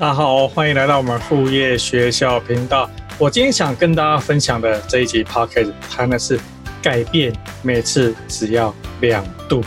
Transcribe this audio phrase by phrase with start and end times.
[0.00, 2.88] 大家好，欢迎来到我们副业学校频道。
[3.18, 6.38] 我今天想跟大家分享的这一集 podcast 谈的是
[6.80, 7.32] 改变，
[7.62, 9.60] 每次只要两度，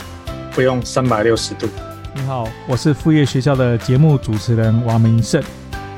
[0.52, 1.68] 不用三百六十度。
[2.14, 5.42] 你好，我是副业学校的节目主持人王明胜。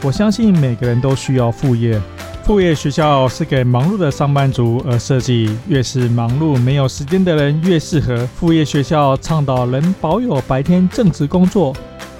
[0.02, 2.02] 我相信每个人都需要副业，
[2.42, 8.26] 副业学校是给忙碌的上班族而设计，越是忙碌没有时间的人越适合。
[8.34, 11.72] 副业学校倡导能保有白天正职工作。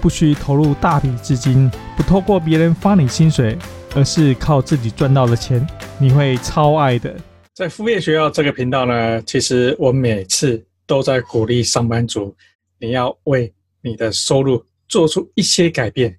[0.04, 3.56] 不需投入大笔资金，不透过别人发你薪水，
[3.96, 5.66] 而是靠自己赚到的钱，
[5.98, 7.16] 你会超爱的。
[7.54, 12.36] 在副业学校这个频道呢，其实我每次都在鼓励上班族，
[12.78, 13.50] 你要为
[13.80, 16.14] 你的收入做出一些改变。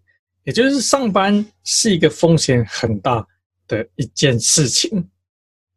[0.45, 3.23] 也就是上班是一个风险很大
[3.67, 5.07] 的一件事情。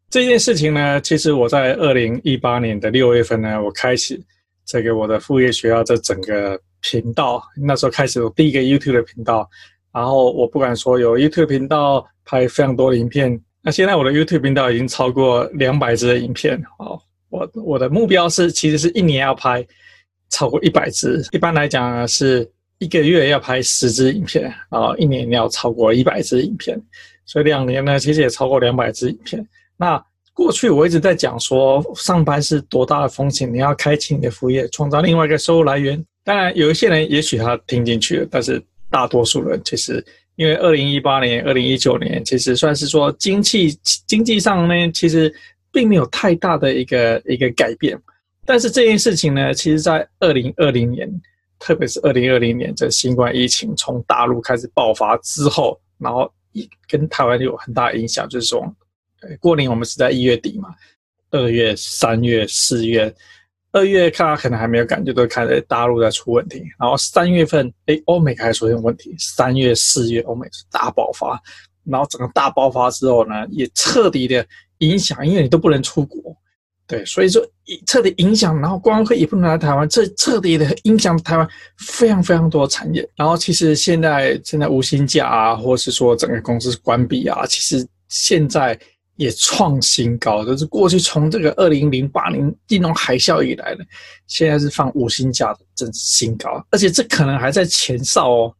[0.09, 4.19] 这件事情呢，其实我在二零一八年的六月份呢，我开始
[4.65, 6.59] 这个我的副业学校这整个。
[6.81, 9.49] 频道那时候开始有第一个 YouTube 的频道，
[9.93, 16.63] 然后我不敢说有 YouTube 频道拍非常多的影片，那现在我的 YouTube 频道已经超过两百支的影片。
[16.79, 19.67] 哦，我我的目标是其实是一年要拍
[20.31, 22.49] 超过一百支，一般来讲是
[22.79, 26.81] 一个月要拍十支影片，然后一年要超过一百支影片，
[27.25, 29.47] 所以两年呢其实也超过两百支影片。
[29.77, 36.05] 那过去我一直在讲说上班是多大的风险，你要开启你的副业，创造另外一个收入来源。
[36.29, 40.05] 当然，有一些人也许他听进去了，但是大多数人其实，
[40.37, 43.71] 因为二零一八年、二零一九年，其实算是说经济
[44.07, 45.35] 经济上呢，其实
[45.73, 47.99] 并没有太大的一个一个改变。
[48.45, 51.11] 但是这件事情呢，其实在二零二零年，
[51.59, 58.63] 特别是二零二零年这新冠疫情从大陆开始爆发之后，然后一跟台湾有很大影响，就是说，
[59.41, 60.75] 过年我们是在一月底嘛，
[61.31, 63.15] 二月、三月、四月。
[63.71, 66.63] 二月看他可能还没有感觉，都看着大陆在出问题。
[66.79, 69.15] 然后三月份，哎，欧美开始出现问题。
[69.19, 71.39] 三月、四月，欧美是大爆发。
[71.85, 74.45] 然后整个大爆发之后呢，也彻底的
[74.79, 76.35] 影响，因为你都不能出国，
[76.87, 77.47] 对，所以说
[77.87, 78.59] 彻底影响。
[78.59, 83.07] 然后光客也不能来台湾，这彻底的影响台湾非常非常多的产业。
[83.17, 88.79] 然后其实现在现在无薪假啊，或是说整个公司关闭啊，其实现在。
[89.19, 93.85] 也创新高，就是过去从这个二零零八年金融海啸以来的，
[94.29, 98.55] 现在是放五星假的，真是新高，而且这可能还在前哨哦，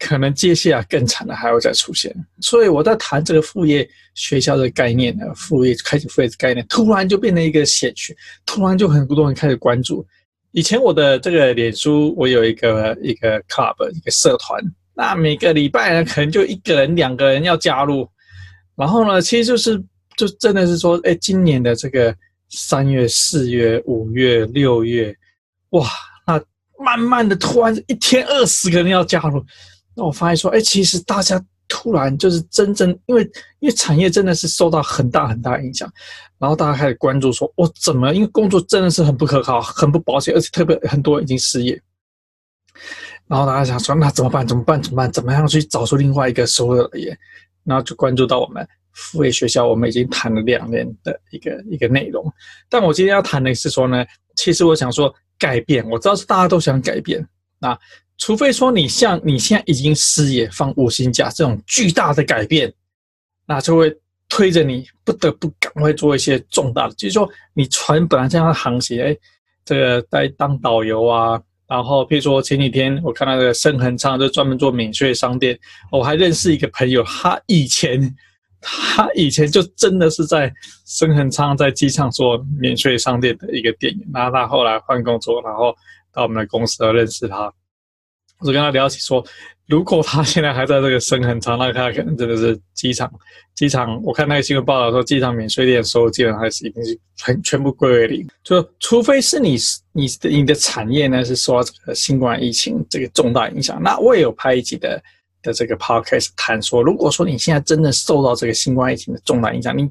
[0.00, 2.12] 可能接下来更惨的还会再出现。
[2.40, 8.12] 所以我在谈这个副业学校的概念呢，副业开始副业的概念，突然就变成一个显学，
[8.44, 10.04] 突然就很多人开始关注。
[10.50, 14.60] 以前我的这个脸书，我有一个一个 club 一个社团，
[14.92, 18.08] 那每个礼拜呢，可能就一个人两个人要加入。
[18.76, 19.82] 然后呢，其实就是，
[20.16, 22.14] 就真的是说，哎，今年的这个
[22.50, 25.16] 三月、四月、五月、六月，
[25.70, 25.88] 哇，
[26.26, 26.42] 那
[26.84, 29.44] 慢慢的突然一天二十个人要加入，
[29.94, 33.22] 那我发现说，哎，其实大家突然就是真正，因为
[33.60, 35.90] 因为产业真的是受到很大很大影响，
[36.38, 41.80] 然后大家开始关注说，我怎么，因为工作真的是很不可靠，很不保险，而且特别很多人已经失业，
[43.28, 44.46] 然后大家想说，那怎么办？
[44.46, 44.82] 怎么办？
[44.82, 45.12] 怎么办？
[45.12, 47.16] 怎么样去找出另外一个收入来源？
[47.64, 52.24] 然后就关注到我们副业学校，我们已经谈了两年的一个一个内容。
[52.68, 54.04] 但我今天要谈的是说呢，
[54.36, 57.26] 其实我想说改变，我知道是大家都想改变。
[57.58, 57.76] 那
[58.18, 62.72] 除非说你像你现在已经失业放五薪假这种巨大的改变，
[63.46, 63.96] 那就会
[64.28, 69.16] 推着你不得不赶快做一些重大的，就是说你船本来这样航行，哎，
[69.64, 71.40] 这个在当导游啊。
[71.66, 75.58] 然后，譬如说前几天我看到那个升恒昌，就专门做免税商店。
[75.90, 78.14] 我还认识一个朋友，他以前
[78.60, 80.52] 他以前就真的是在
[80.84, 84.08] 升恒昌在机场做免税商店的一个店员。
[84.12, 85.74] 然后他后来换工作，然后
[86.12, 87.52] 到我们的公司认识他。
[88.44, 89.24] 我跟他聊起说，
[89.66, 93.10] 如果他现在还在这个生很长，那他可能真的是机场
[93.54, 93.98] 机场。
[94.02, 98.26] 我看那个新闻报道说，机场免税店收入基本上还是已经是全全部归为零。
[98.42, 99.56] 就除非是你
[99.92, 103.82] 你的你的产业呢是受到这个新冠疫情这个重大影响。
[103.82, 105.02] 那我也有拍一集的
[105.42, 109.90] 的这个 podcast 谈说，如果说你现在真的受到这个新冠疫情的重大影响，你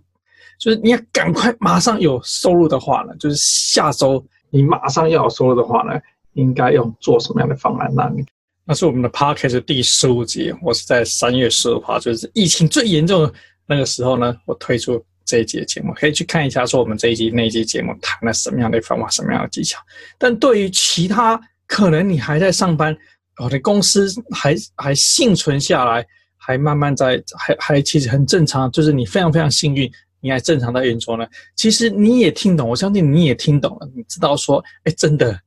[0.60, 6.00] 就是你要赶快马上有收入的话呢，就是下周你马上要有收入的话呢，
[6.34, 8.24] 应该用做什么样的方案让你？
[8.66, 13.34] 那是我们的 podcast 第十五集，我是在三月十五号，就是疫情最严重的
[13.68, 19.82] 那个时候呢，我推出这一集的节目，可以去看一下，说我们这一集那一集节目谈了什么样的方法，什么样的技巧。
[20.18, 21.38] 但对于其他
[21.68, 22.96] 可能你还在上班，
[23.36, 26.06] 哦，你公司还还幸存下来，
[26.38, 31.28] 还慢慢在，还还其实很正常，就是你非常非常幸运，你还正常在运作呢。
[31.58, 35.38] 其实你也听懂，我相信你也听懂了，你知道说，哎，真的。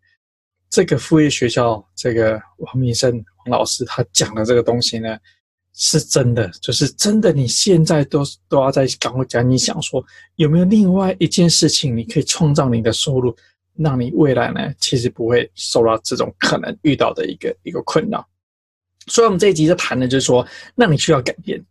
[0.71, 5.17] 这个副业学校，这个王明生王老师他讲的这个东西呢，
[5.73, 7.33] 是真的，就是真的。
[7.33, 10.05] 你现在都都要在赶快讲，你想说
[10.35, 13.35] 有没有另外一件事情，你可以创造你的收入，
[13.77, 18.27] 让你未来呢，其实不会受到这种可能遇到的一个一个困扰。
[19.07, 21.65] 所以，我们这一集在谈的就是说，那你需要改变。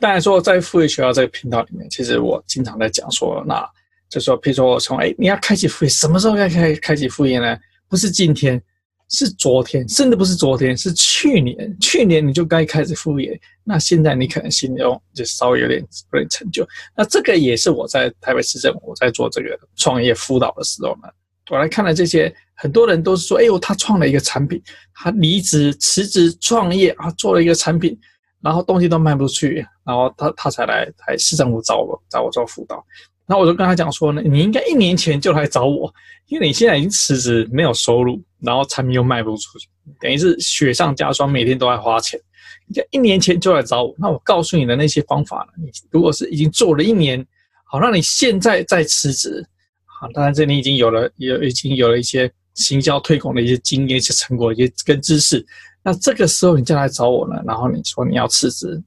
[0.00, 3.68] 当然说，在副业学校这个频道里面，其实我经常在讲说，那
[4.08, 7.58] 就说，譬如说我从哎，你要开启副业，什么时候要开开启副业呢？
[7.88, 8.62] 不是今天。
[9.10, 11.74] 是昨天，甚至不是昨天，是去年。
[11.80, 15.80] 去年你就该开始副业，那现在你可能心中就稍微有点
[16.12, 16.62] 有点成就。
[16.94, 21.08] 那这个也是我在台北市政府在做这个创业辅导的时候呢，
[21.48, 24.62] 我来看了这些，很多人都是说，哎呦，他创了一个产品，
[24.92, 27.98] 他离职辞职创业啊，做了一个产品，
[28.42, 32.84] 然后东西都卖不出去，然后他他才来台市政府找我找我做辅导。
[33.30, 35.92] 那我就跟他讲说呢，你应该一年前就来找我，
[36.28, 39.68] 因为你现在已经辞职，没有收入，然后产品又卖不出去，
[40.00, 42.18] 等于是雪上加霜，每天都在花钱。
[42.66, 47.22] 你一年前就来找我，那我告诉你的那些方法呢，你如果是已经做了一年，
[47.64, 49.46] 好，那你现在再辞职，
[49.84, 55.44] 好，当然这里已经有了，有已经有了一些行销推广的一些经验、一些成果、一些跟知识，
[55.82, 58.82] 那这个时候你再来找我呢，然后你说你要辞职，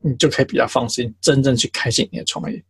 [0.00, 2.64] 你就可以比较放心，真正去开启你的创业。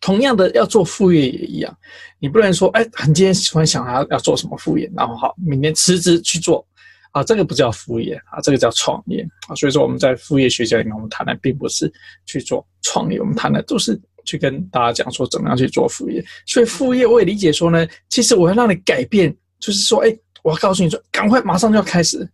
[0.00, 1.76] 同样的，要做副业也一样，
[2.18, 6.66] 你不能说，哎，很今天喜欢想要要做什么副业，然后好，明天辞职去做，
[7.12, 9.54] 啊，这个不叫副业啊，这个叫创业啊。
[9.54, 11.92] 所以说我们在副业学校里面，我们谈的并不是
[12.24, 16.24] 去做创业，我们谈的都是去跟大家讲说怎么样去做副业。
[16.46, 22.26] 所以副业我也理解说呢，其实我要让你改变，就是说，哎，我要告诉你说，赶快马上就要开始，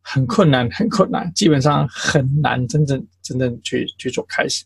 [0.00, 4.64] 很困难，很困难，基本上很难真正真正去去做开始。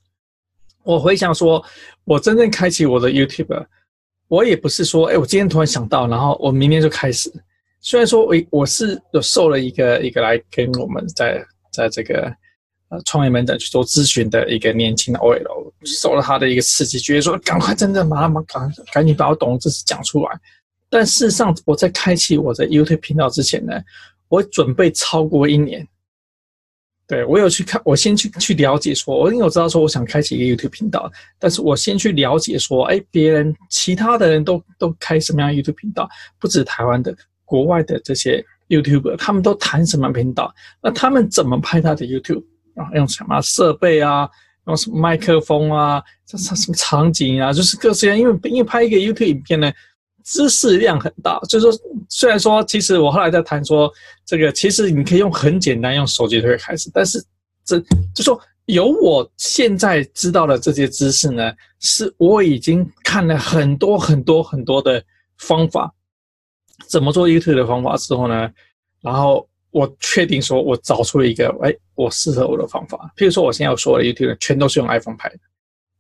[0.89, 1.63] 我回想说，
[2.05, 3.67] 我真正开启我的 YouTube，
[4.27, 7.31] 我也不是说，哎，我今天突然想到，然后我明天就开始。
[7.83, 12.35] 虽然说我我是有受了一个一个来跟我们在在这个
[12.89, 20.41] 呃创业门诊去做咨询的一个年轻的 OL，受了他的一个刺激，觉得说赶快真的马上赶赶紧把我懂的知识讲出来。
[20.89, 23.79] 但事实上，我在开启我的 YouTube 频道之前呢，
[24.31, 25.87] 我准备超过一年。
[27.09, 36.07] 对，我有去看，我先去去了解说，我因为我知道说我想开启一个 YouTube 频道，但是我先去了解说，哎，别人其他的人都都开什么样 YouTube 频道，
[36.39, 37.17] 不止台湾的，
[37.47, 42.45] 国外的这些 YouTuber，他们都谈什么频道，那他们怎么拍他的 YouTube
[42.75, 42.91] 啊？
[42.95, 44.29] 用什么设备啊？
[44.67, 46.03] 用什么麦克风啊？
[46.27, 47.55] 这什什么场景啊？
[47.55, 49.73] 就是各式各样，因为因为拍一个 YouTube 影片呢。
[50.31, 51.81] 知识量很大，就是说，
[52.11, 53.91] 虽然说，其实我后来在谈说，
[54.27, 57.25] 这个其实你可以用很简单，用手机就可以开始，但是
[57.65, 57.83] 这
[58.15, 65.03] 就说有我现在知道的这些知识呢，是我已经看了很多很多很多的
[65.39, 65.91] 方法，
[66.87, 68.51] 怎么做 YouTube 的方法之后呢，
[69.01, 73.11] 然后我确定说我找出了一个，哎，我适合我的方法。
[73.17, 75.39] 譬如说，我现在要说的 YouTube 全都是用 iPhone 拍的，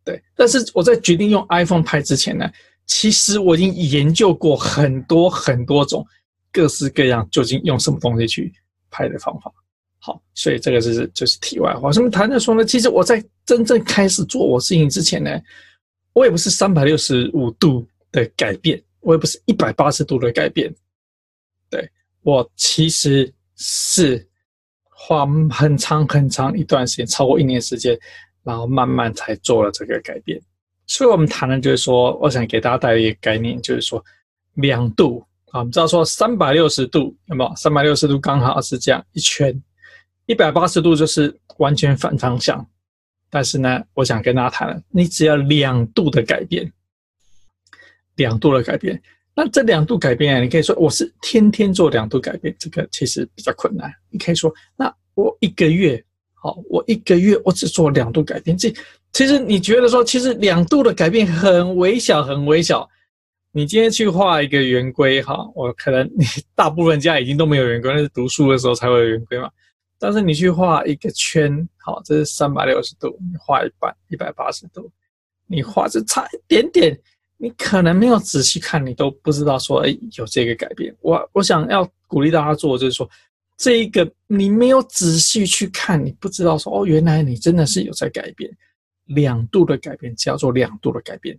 [0.04, 2.46] 对，但是我在决定用 iPhone 拍之前呢。
[2.88, 6.04] 其实我已经研究过很多很多种
[6.50, 8.52] 各式各样究竟用什么东西去
[8.90, 9.52] 拍的方法。
[10.00, 11.92] 好，所以这个是就是题外话。
[11.92, 12.64] 什么谈的说呢？
[12.64, 15.38] 其实我在真正开始做我事情之前呢，
[16.12, 20.72] 我也不是三百六十五度的改变，我也不是一百八十度的改变。
[21.68, 21.86] 对，
[22.22, 24.26] 我其实是
[24.82, 27.98] 花很长很长一段时间，超过一年时间，
[28.44, 30.40] 然后慢慢才做了这个改变。
[30.88, 34.04] 所以我们谈的就是说，我想给大家带来一个概念，就是说
[34.54, 37.54] 两度啊，我们知道说三百六十度有没有？
[37.56, 39.54] 三百六十度刚好是这样一圈，
[40.26, 42.66] 一百八十度就是完全反方向。
[43.30, 46.72] 但是呢，我想跟大家谈了，你只要两度的改变，
[48.16, 49.00] 两度的改变，
[49.34, 53.92] 那这两度改变啊，你可以说我是天天做两度改变，这个其实比较困难。
[54.08, 56.02] 你可以说，那我一个月，
[56.40, 58.72] 好，我一个月我只做两度改变，这。
[59.12, 62.88] 其实你觉得说，其实两度的改变很微小，很微小。
[63.50, 69.50] 你今天去画一个圆规，哈，我可能你大部分家已经都没有圆规，那是读书的时候才会有圆规嘛。
[69.98, 74.88] 但是你去画一个圈，好，这是三百六十度，你画一半一百八十度，
[75.46, 76.96] 你画这差一点点，
[77.38, 80.94] 你可能没有仔细看，你都不知道说，哎，有这个改变。
[81.00, 83.08] 我我想要鼓励大家做，就是说，
[83.58, 88.50] 这一个你没有仔细去看，你不知道说，哦，原来你真的是有在改变。
[89.08, 91.34] 两度的改变，只要做两度的改变，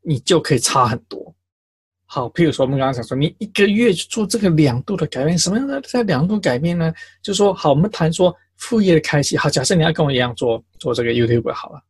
[0.00, 1.34] 你就可以差很多。
[2.06, 6.90] 好，譬如说我们刚刚讲说，你一个月去做这个两度的改变，什么样的在两度改变呢？
[7.22, 9.36] 就是说，好，我们谈说副业的开启。
[9.36, 11.82] 好，假设你要跟我一样做做这个 YouTube 好了。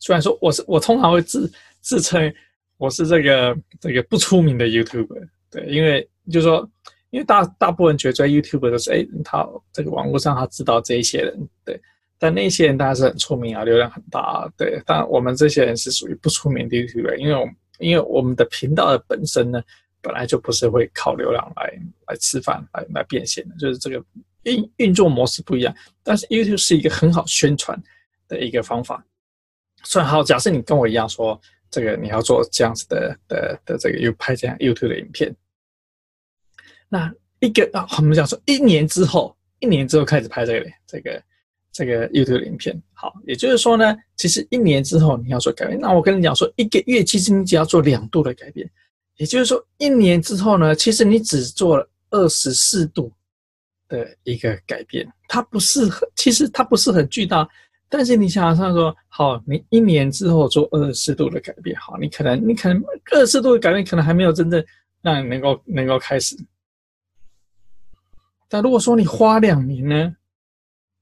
[0.00, 1.48] 虽然说我是我通常会自
[1.80, 2.34] 自称
[2.76, 6.68] 我是这个这个不出名的 YouTuber，对，因为就是说
[7.12, 11.78] 因为大大部分觉得在 YouTube 都是哎，他这个网络上他知道这一些人，对，
[12.18, 17.46] 但那些人当然是很出名啊，流量很大啊，对，但我们这些人是属于不出名的 YouTube，因为我
[17.78, 19.62] 因为我们的频道的本身呢，
[20.00, 24.02] 本来就不是会靠流量来来吃饭来来变现的，就是这个
[24.44, 25.74] 运运作模式不一样。
[26.02, 27.78] 但是 YouTube 是一个很好宣传
[28.26, 29.04] 的一个方法。
[29.84, 31.38] 所以好，假设你跟我一样说，
[31.70, 35.34] 这个你要做这样子的的的这个又拍这样 YouTube 的影片，
[36.92, 41.22] 那一个啊，我们讲说一年之后，一年之后开始拍这个这个
[41.72, 48.70] 这个 YouTube 影片，好，也就是说呢，其实一年之后你要做改变，那我跟你讲说，一个月其实你只要做两度的改变，
[49.16, 53.10] 也就是说一年之后呢，其实你只做了二十四度
[53.88, 57.48] 的一个改变，它不是很，其实它不是很巨大。
[57.88, 64.62] 但是你想想说，好，你一年之后做二十四度的改变，好，你可能你可能二十度的改变可能还没有真正
[65.00, 66.36] 让你能够能够开始。
[68.52, 70.14] 但如果说你花两年呢，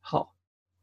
[0.01, 0.33] 好，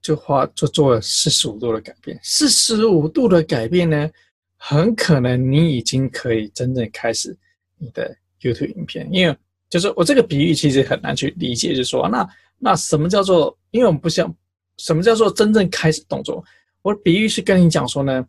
[0.02, 4.10] 就花就做了四十五度的改变，四十五度的改变呢，
[4.58, 7.34] 很可能你已经可以真正开始
[7.78, 9.38] 你的 YouTube 影片，因为
[9.70, 13.58] 就是我这个比喻其实很难去理解，就是说那那什么叫做？
[13.72, 14.36] 因为我们不像。
[14.80, 16.46] 什么叫做真正开始动作？
[16.84, 18.24] 我的比喻是跟你讲说呢，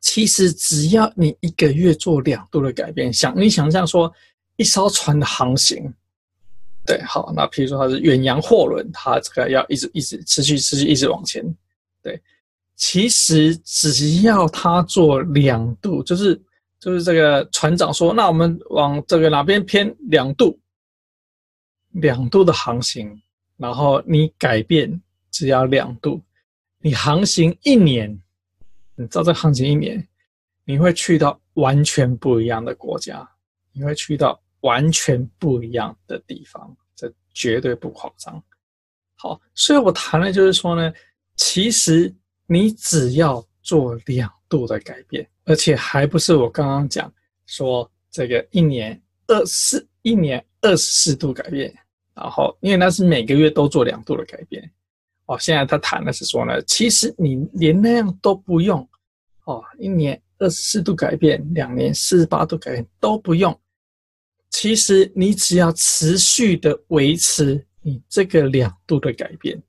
[0.00, 4.08] 其实只要你一个月做两度的改变，想你想象说
[4.58, 5.92] 一艘船的航行，
[6.86, 11.44] 对，好，那譬如说它是远洋货轮，它这个要一直一直持续持续一直往前，
[12.02, 12.18] 对，
[12.76, 16.40] 其实只要它做两度，就是
[16.78, 20.58] 就是这个船长说，那我们往这个哪边偏两度，
[21.90, 23.20] 两度的航行，
[23.56, 25.00] 然后你改变。
[25.32, 26.18] 只要两度，
[26.80, 28.10] 你航行一年，
[28.94, 30.08] 你知道这航行一年，
[30.64, 33.28] 你会去到完全不一样的国家，
[33.72, 38.42] 你会去到完全不一样的地方，这绝对不夸张。
[39.16, 40.92] 好，所以我谈的就是说呢，
[41.36, 42.14] 其实
[42.46, 47.12] 你只要做两度的改变，而且还不是我刚刚讲
[47.46, 51.74] 说这个一年二四一年二十四度改变，
[52.14, 54.70] 然后因为那是每个月都做两度的改变。
[55.26, 58.88] 哦，现在他谈的是说呢，其实你连那样都不用，
[59.44, 63.58] 哦，一年二十四度改变，两年四十八度改变都不用，
[64.58, 69.62] 其实你只要持续的维持你这个两度的改变，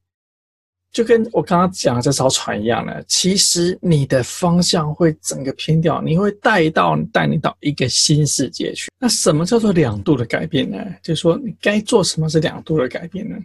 [0.93, 8.89] 就跟我刚刚讲的这艘船一样呢，其实你的方向会整个偏掉，你会带到带你到一个新世界去。
[8.97, 10.77] 那什么叫做两度的改变呢？
[11.03, 13.35] 就是说你该做什么是两度的改变呢？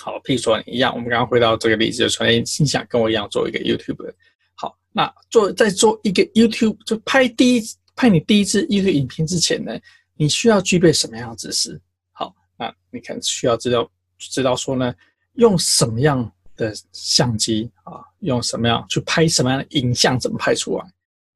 [0.00, 4.08] 好，譬如说你一样，我们刚刚回到这个例子，就说，哎，你想跟我一样做一个 YouTube，
[4.54, 7.62] 好，那做在做一个 YouTube，就拍第一
[7.96, 9.76] 拍你第一支 YouTube 影片之前呢，
[10.16, 11.80] 你需要具备什么样的知识？
[12.12, 14.94] 好，那你可能需要知道知道说呢，
[15.34, 20.84] 用什么样的相机啊，用什么样去拍什么样的影像，怎么拍出来？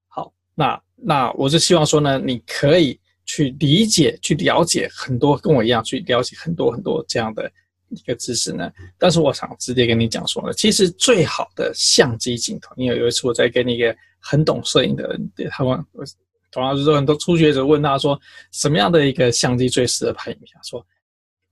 [0.09, 7.51] 好，那那我就希望说呢，你可以去理解、去了解很多，跟我一样去了解很多很多这样的。
[7.91, 15.83] 一个知识呢，但是我想直接跟你讲说呢，其实最好的相机镜头，因为有一次我在跟一个很懂摄影的人，对他问，
[16.51, 18.19] 同样是说很多初学者问他说，
[18.53, 20.59] 什么样的一个相机最适合拍影片？
[20.63, 20.85] 说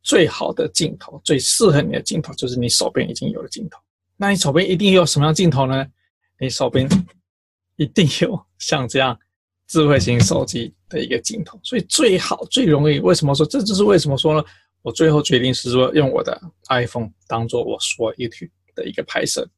[0.02, 3.78] 最好的镜头，最适合你的镜头，就是你手边已经有的镜头。
[4.16, 5.86] 那你手边一定有什么样镜头呢？
[6.38, 6.88] 你手边
[7.76, 9.18] 一定有像这样
[9.66, 11.58] 智慧型手机的一个镜头。
[11.62, 14.44] 所以最好最容易，为什么说这就是为什么说呢？
[14.82, 19.48] 我最后决定是说用我的 iPhone 当做我说 YouTube 的一个拍摄，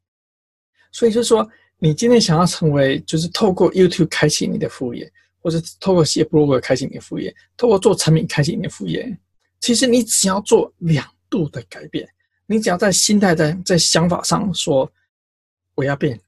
[0.90, 1.46] 所以就是说，
[1.78, 5.12] 你今天想要成为，就是透过 YouTube 开启你的副业，
[5.48, 9.16] 或是透过写 blog 开启你的副业，透过做产品开启你的副业，
[9.60, 12.06] 其实你只要做两度的改变，
[12.44, 14.90] 你只要在心态在在想法上说
[15.74, 16.20] 我要变，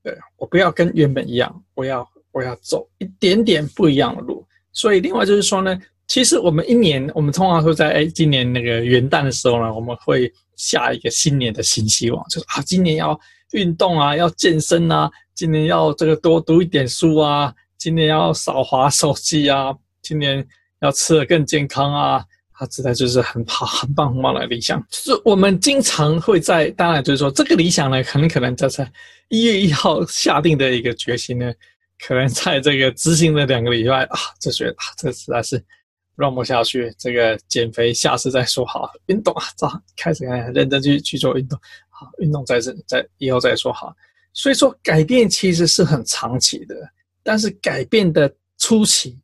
[0.00, 5.76] 对，我不要跟原本一样，我要我要走一点点不一样的路，所以另外就是说呢。
[6.08, 13.18] 其实我们一年，我们通常会在哎，今年那个元旦的时候呢，我们会下一个新年的新希望，就是啊，今年要
[13.52, 20.46] 运动啊，要健身啊，今年要这个多读一点书啊，今年要少滑手机啊，今年
[20.82, 24.80] 要吃得更健康啊，他实在就是很好、 很棒、很棒的理想。
[24.88, 28.88] 就是我们经常会在，当然就是说这个理想呢，很可能在在
[29.30, 31.52] 一月一号下定的一个决心呢，
[31.98, 35.60] 可能在这个执行的两个礼拜啊，就觉得啊，这实在是。
[36.14, 38.88] 让不下去，这个减肥下次再说好。
[39.06, 40.24] 运动啊，早开始
[40.54, 41.58] 认真去去做运动，
[41.88, 43.92] 好，运动再是在以后再说好。
[44.34, 46.76] 所以说，改变其实是很长期的，
[47.22, 49.18] 但是改变的初期，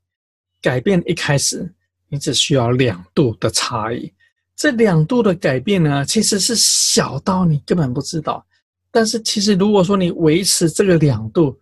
[0.61, 1.73] 改变一开始，
[2.09, 4.13] 你只需要两度的差异。
[4.57, 8.45] 这两度的改变呢，其实是小到你根本不知道。
[8.91, 11.57] 但是其实如果说你维持这个两度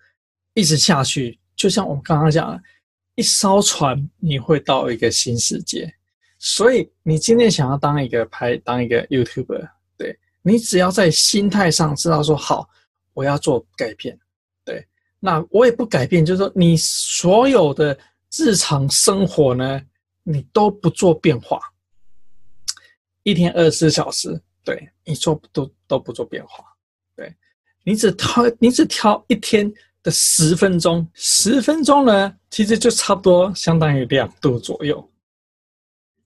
[0.54, 2.62] 一直下去，就像我们刚刚讲的，
[3.16, 5.92] 一艘船你会到一个新世界。
[6.38, 12.68] 所以你今天想要当一个拍当一个 YouTuber，对，你只要在心态上知道说好，
[13.12, 14.18] 我要做改变，
[15.18, 17.96] 那我也不改变，就是说你所有的
[18.36, 19.80] 日常生活呢，
[20.22, 21.58] 你都不做变化。
[23.22, 26.64] 一天二十四小时，对，你做都都不做变化，
[27.16, 27.34] 对，
[27.82, 35.10] 你只挑你只挑一天的十分钟，十分钟呢，其实就差不多相当于两度左右，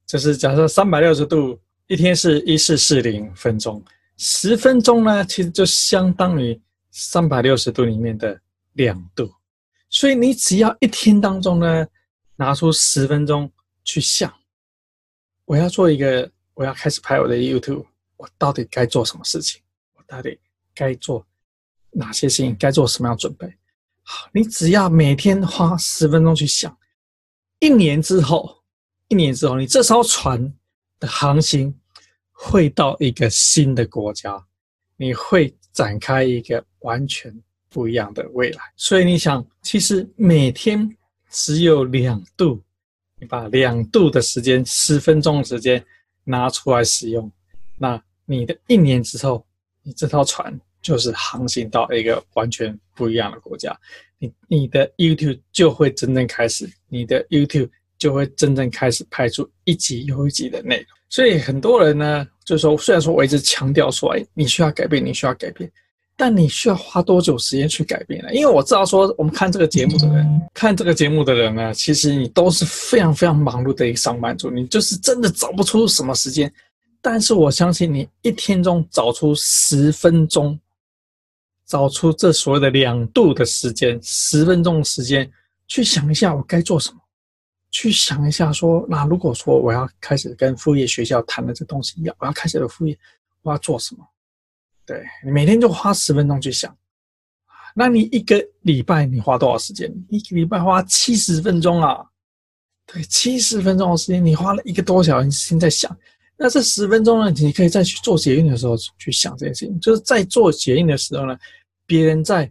[0.06, 3.82] 就是假设三百六十度，一天是一四四零分钟，
[4.18, 8.38] 十分钟呢，其实就相当于三百六十度里面的
[8.72, 9.32] 两度，
[9.88, 11.86] 所以你只要一天当中呢，
[12.36, 13.50] 拿出十分钟
[13.84, 14.32] 去想，
[15.44, 16.30] 我要做一个。
[16.54, 17.86] 我要开始拍我的 YouTube，
[18.18, 19.62] 我到底该做什么事情？
[19.94, 20.38] 我到底
[20.74, 21.26] 该做
[21.90, 22.54] 哪些事情？
[22.58, 23.46] 该做什么样准备？
[24.02, 26.76] 好，你只要每天花十分钟去想，
[27.60, 28.62] 一年之后，
[29.08, 30.52] 一年之后，你这艘船
[30.98, 31.74] 的航行
[32.30, 34.46] 会到一个新的国家，
[34.96, 37.34] 你会展开一个完全
[37.70, 38.60] 不一样的未来。
[38.76, 40.94] 所以你想，其实每天
[41.30, 42.60] 只有两度，
[43.18, 45.82] 你把两度的时间，十分钟的时间。
[46.22, 47.28] 拿出来使用，
[47.78, 49.44] 那你的一年之后，
[49.82, 53.76] 你这艘船就是航行到一个完全不一样的国家，
[54.18, 60.86] 你你的 YouTube 就会真正开始，你的 YouTube 就会真正开始拍出一集又一集的内容。
[61.08, 65.68] 所以很多人呢，就说，虽然说我一直强调说，哎，你需要改变，你需要改变，
[66.20, 68.34] 但你需要花多久时间去改变呢？
[68.34, 76.52] 因为我知道说，我们看这个节目的人，看这个节目的人呢，其实你都是非常非常忙碌的一个上班族，你就是真的找不出什么时间。
[77.00, 80.60] 但是我相信你一天中找出十分钟，
[81.64, 85.26] 找出这所谓的两度的时间，十分钟的时间，
[85.68, 87.00] 去想一下我该做什么，
[87.70, 92.94] 去想一下说，那如果说我要开始跟副业学校谈的这东西一样，我要开始的副业，
[93.40, 94.04] 我要做什么？
[94.86, 96.76] 对，你每天就花十分钟去想，
[97.74, 99.88] 那你一个礼拜你花多少时间？
[100.08, 102.04] 一个礼拜花七十分钟啊！
[102.86, 105.96] 对，七十分钟的时间，你花了一个多小时时间在想。
[106.36, 109.78] 那这十分钟呢，你可以再去做捷运的时候去想这件事情。
[109.78, 111.38] 就是在做捷运的时候呢，
[111.86, 112.50] 别人在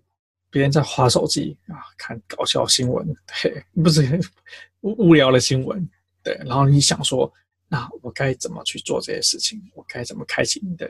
[0.49, 3.05] 别人在滑手机啊，看搞笑新闻，
[3.41, 4.01] 对，不是
[4.81, 5.89] 无无聊的新闻，
[6.23, 6.35] 对。
[6.45, 7.29] 然后你想说，
[7.67, 9.61] 那我该怎么去做这些事情？
[9.75, 10.87] 我该怎么开启你的？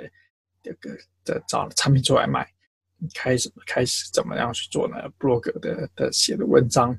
[0.62, 2.48] 这个的找产品出来卖，
[2.98, 4.96] 你开始开始怎么样去做呢？
[5.18, 6.98] 部落格的的写的文章，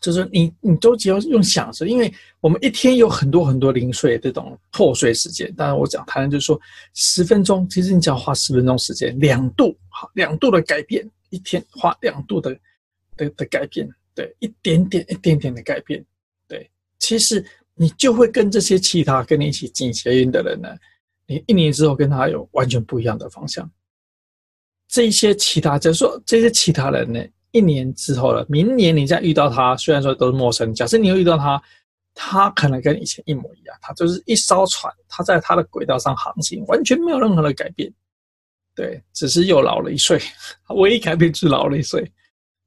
[0.00, 5.52] 就是你你都只要用想着，因为我们一天有很多很多零碎这种破碎时间。
[5.54, 6.60] 当然我讲谈就是说，
[6.94, 12.58] 十分钟，其实你只要花十分钟时间，两度好，两度的改变，一天花两度的
[13.16, 16.04] 的的改变，对，一点点一点点的改变，
[16.48, 20.68] 对，其实你就会跟这些其他跟你一起进捷运的人呢。
[21.26, 23.70] 你一年之后跟他有完全不一样的方向。
[24.88, 31.60] 这些其他，就是说这些其他人呢，一年之后了，明年你再遇到他，虽然说都是陌生，假设你又遇到他，
[32.14, 37.92] 他可能跟以前一模一样，他就是一艘船，他在他的轨道上航行，完全没有任何的改变，
[38.76, 40.20] 对，只是又老了一岁，
[40.76, 42.08] 唯一改变是老了一岁，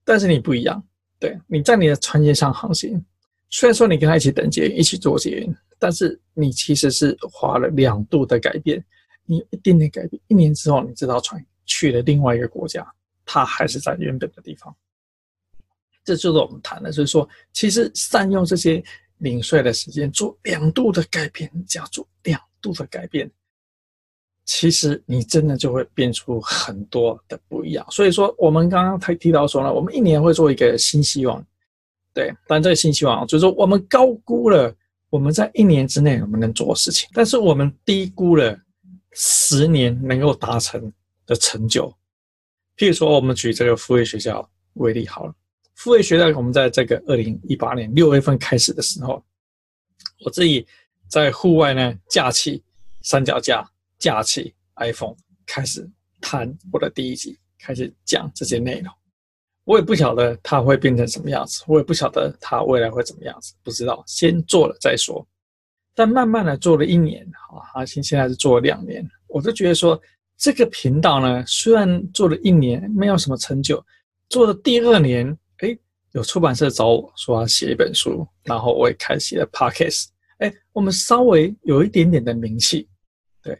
[0.03, 0.83] 但是你不一样，
[1.19, 3.01] 对，你在你的船舰上航行，
[3.49, 5.55] 虽然说你跟他一起等捷运，一起坐捷运。
[5.81, 8.83] 但是你其实是花了两度的改变，
[9.25, 12.85] 你一点点改变，一年之后，你这艘船去了另外一个国家，
[13.25, 14.75] 它还是在原本的地方。
[16.03, 18.83] 这就是我们谈的，就是说，其实善用这些
[19.19, 23.31] 零碎的时间做两度的改变，只要做两度的改变，
[24.43, 27.87] 其实你真的就会变出很多的不一样。
[27.89, 31.41] 所以说，我们刚刚才提到说呢，我们一年会做一个新希望，
[32.13, 34.75] 对，但这个信息网就是说，我们高估了。
[35.11, 38.55] 我们在一年之内我们能做的事情，但是我们低估了
[39.13, 40.93] 十年能够达成
[41.25, 41.91] 的成就。
[42.77, 45.33] 譬如说，我们举这个复位学校为例好了，
[45.73, 49.25] 复位学校我们在这个二零一八年六月份开始的时候，
[50.23, 50.67] 我自己
[51.07, 52.63] 在户外呢架起
[53.01, 53.67] 三脚架，
[53.97, 55.15] 架起 iPhone，
[55.47, 55.89] 开始
[56.21, 58.93] 谈我的第一集，开始讲这些内容。
[59.69, 65.23] 我也不晓得它会变成什么样子，我也不晓得它未来会怎么样子，不知道，先做了再说。
[65.93, 67.23] 但慢慢的做了一年，
[67.75, 70.01] 啊，现现在是做了两年，我就觉得说，
[70.35, 73.85] 这个频道呢，虽然做了一年没有什么成就，
[74.27, 75.77] 做了第二年，哎，
[76.13, 80.07] 有出版社找我说要写一本书，然后我也开启了 Podcast。
[80.39, 82.89] 哎，我们稍微有一点点的名气，
[83.43, 83.55] 对。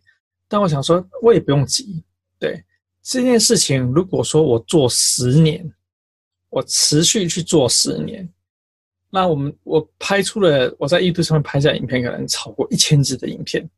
[0.48, 2.04] 但我想说，我也不用急。
[2.40, 2.64] 对
[3.04, 5.72] 这件事情，如果说我做十年，
[6.50, 8.28] 我持续去做十年，
[9.10, 13.70] 那我们我拍出了我在 YouTube 上面拍下影片，可能超过一千支的影片。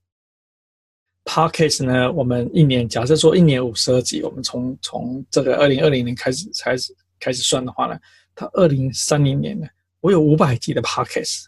[1.24, 8.00] Podcast 呢，我们一年假设说一年五十二集，我们从从这个二零二零年开始开始开始算的话呢，
[8.34, 9.68] 到二零三零年呢，
[10.00, 11.46] 我有五百集的 Podcast。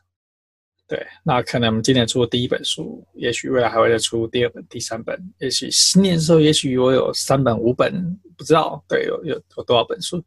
[0.85, 8.83] 对，那可能我们今年出的第一本书，也许未来还会再出第二本、第三本，也许十年之后，也许我有三本、五本，不知道。
[8.87, 10.23] 对，有有有多少本书？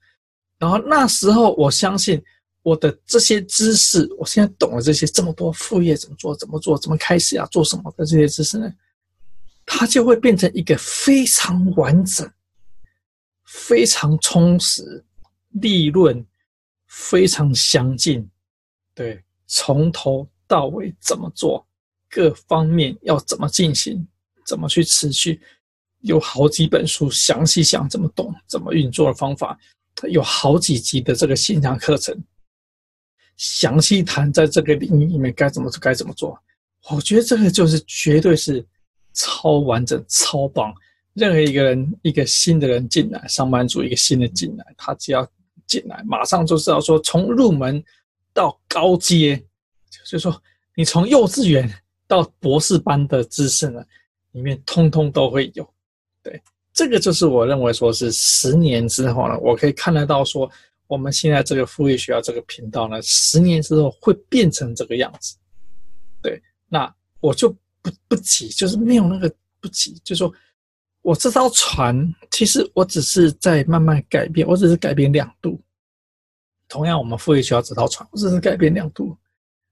[0.58, 2.22] 然后那时候，我相信
[2.62, 8.72] 我的这些知识，我现在懂了这些这么多副业怎么做、怎么做、怎么开始啊、做什么的这些知识呢？
[9.64, 12.30] 它就会变成一个非常完整、
[13.44, 15.04] 非常充实、
[15.50, 16.24] 利润
[16.86, 18.28] 非常详尽。
[18.94, 20.28] 对，从头。
[20.48, 21.66] 到尾怎么做，
[22.08, 24.06] 各方面要怎么进行，
[24.46, 25.40] 怎么去持续，
[26.02, 29.58] 有好几本书详细讲怎么懂、怎么运作的方法，
[30.08, 32.16] 有好几集的这个线上课程，
[33.36, 36.38] 详细谈在这个领域里面该怎么做该怎么做。
[36.90, 38.64] 我觉得这个就是绝对是
[39.12, 40.74] 超完整、超棒。
[41.14, 45.26] 任何一个人，一个新的人进来，上班族一个新的进来，他只要
[45.66, 47.82] 进来，马上就知道说从入门
[48.34, 49.42] 到高阶。
[49.90, 50.42] 就是说，
[50.74, 51.72] 你从幼稚园
[52.06, 53.82] 到博士班的知识呢，
[54.32, 55.66] 里面通通都会有。
[56.22, 56.42] 对，
[56.76, 60.48] 这个就是我认为说是十年之后呢，我可以看得到说，
[60.86, 65.38] 我们现在这个富裕学校这个频道呢，十年之后会变成这个样子。
[66.20, 67.48] 对，那我就
[67.80, 70.30] 不不急，就是没有那个不急，就是说
[71.00, 75.58] 我这艘船，其实我只是在慢慢改变，我只是改变亮度。
[76.68, 79.16] 同样，我们富裕学校这艘船，我只是改变亮度。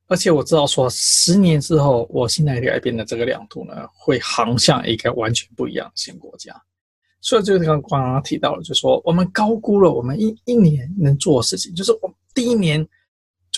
[0.06, 6.54] 而且我知道，说十年之后，我现在改变的这个亮度呢，会航向一个完全不一样的新国家。
[7.24, 11.74] 所以就是刚刚刚提到了，就是说我们高估了我们一一年能做的事情。
[11.74, 12.86] 就是我第一年，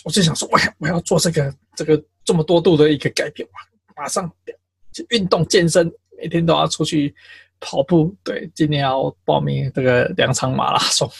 [0.04, 3.54] 我就想说，我我要做这个这个这么多度的一个改变，哇，
[3.96, 4.32] 马上
[4.92, 7.12] 就运动健身，每天都要出去
[7.58, 8.14] 跑步。
[8.22, 11.10] 对，今年要报名这个两场马拉松。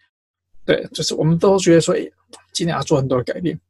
[0.64, 2.10] 对，就是我们都觉得说，哎，
[2.54, 3.60] 今年要做很多的改变。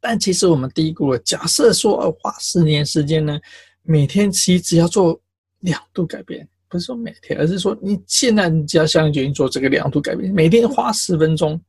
[0.00, 1.18] 但其实我们低估了。
[1.18, 3.38] 假设说花十年时间呢，
[3.82, 5.20] 每天其实只要做
[5.58, 11.60] 两度改变，不是说每天，而是说你现在你只要下定决心做这个两度改变，每天花十分钟，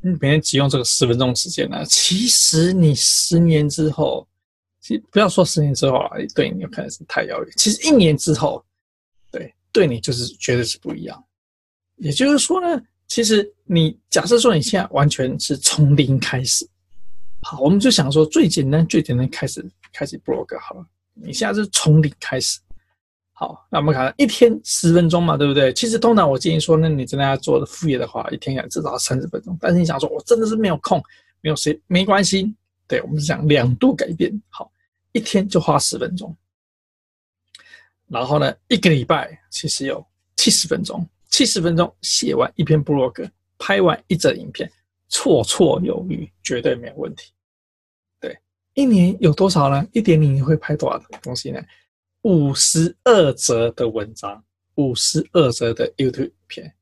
[0.00, 4.26] 你每天只用这个十分钟时间呢，其实你十年之后，
[4.80, 7.52] 其实不要说十年之后啊，对你有可能是太遥远。
[7.56, 8.64] 其实一年之后，
[9.30, 11.24] 对，对你就是绝对是不一样。
[11.96, 16.68] 也就是说呢，其实你假设说你现在完全是从零开始。
[17.42, 20.86] 好，我们就想说最简单、最简单开始开始 blog 好了。
[21.12, 22.58] 你现在是从零开始，
[23.36, 25.72] 好，那我们看一天十分钟嘛，对不对？
[25.72, 29.58] 其实通常我建议说，那你真的要做的副业的话，一天要至少三十分钟。
[29.60, 31.02] 但是你想说，我真的是没有空，
[31.40, 32.54] 没有谁，没关系。
[32.86, 34.70] 对，我们是讲两度改变，好，
[35.10, 36.34] 一天就花十分钟。
[38.06, 44.70] 然后呢，一个礼拜其实有七十分钟，七十分钟写完一篇 blog，拍完一整影片，
[45.10, 47.32] 绰绰有余，绝对没有问题。
[48.20, 48.38] 对
[48.74, 49.84] 一年有多少呢？
[49.92, 51.60] 一点你会拍多少东西呢？
[52.24, 54.42] 五十二则的文章，
[54.76, 56.74] 五十二则的 YouTube 片。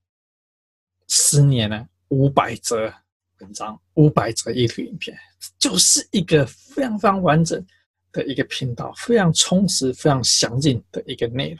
[1.09, 2.93] 十年呢，五百则
[3.41, 5.19] 文章，五百则 YouTube 影片，
[5.59, 7.65] 就是一个非常非常完整
[8.13, 11.59] 的一个频道，非常充实、非常详尽的一个内容。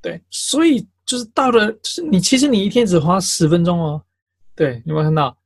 [0.00, 4.02] 对，所以就是到了，就是你其实你一天只花十分钟哦。
[4.54, 5.36] 对，有没有看到？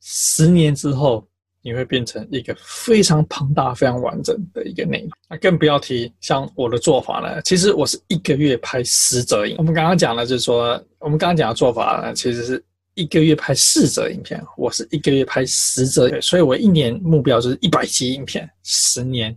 [0.00, 1.28] 十年之后。
[1.62, 5.10] 你会变成一个非常庞大、非常完整的一个内容。
[5.30, 9.54] 那更不要提像我的做法呢，其实我是一个月拍十则影。
[9.58, 14.42] 我们刚刚讲的就是说，我们刚刚讲的做法呢，其实是一个月拍四则影片。
[14.56, 19.36] 我是一个月拍十则，所以我一年目标就是一百集影片，十年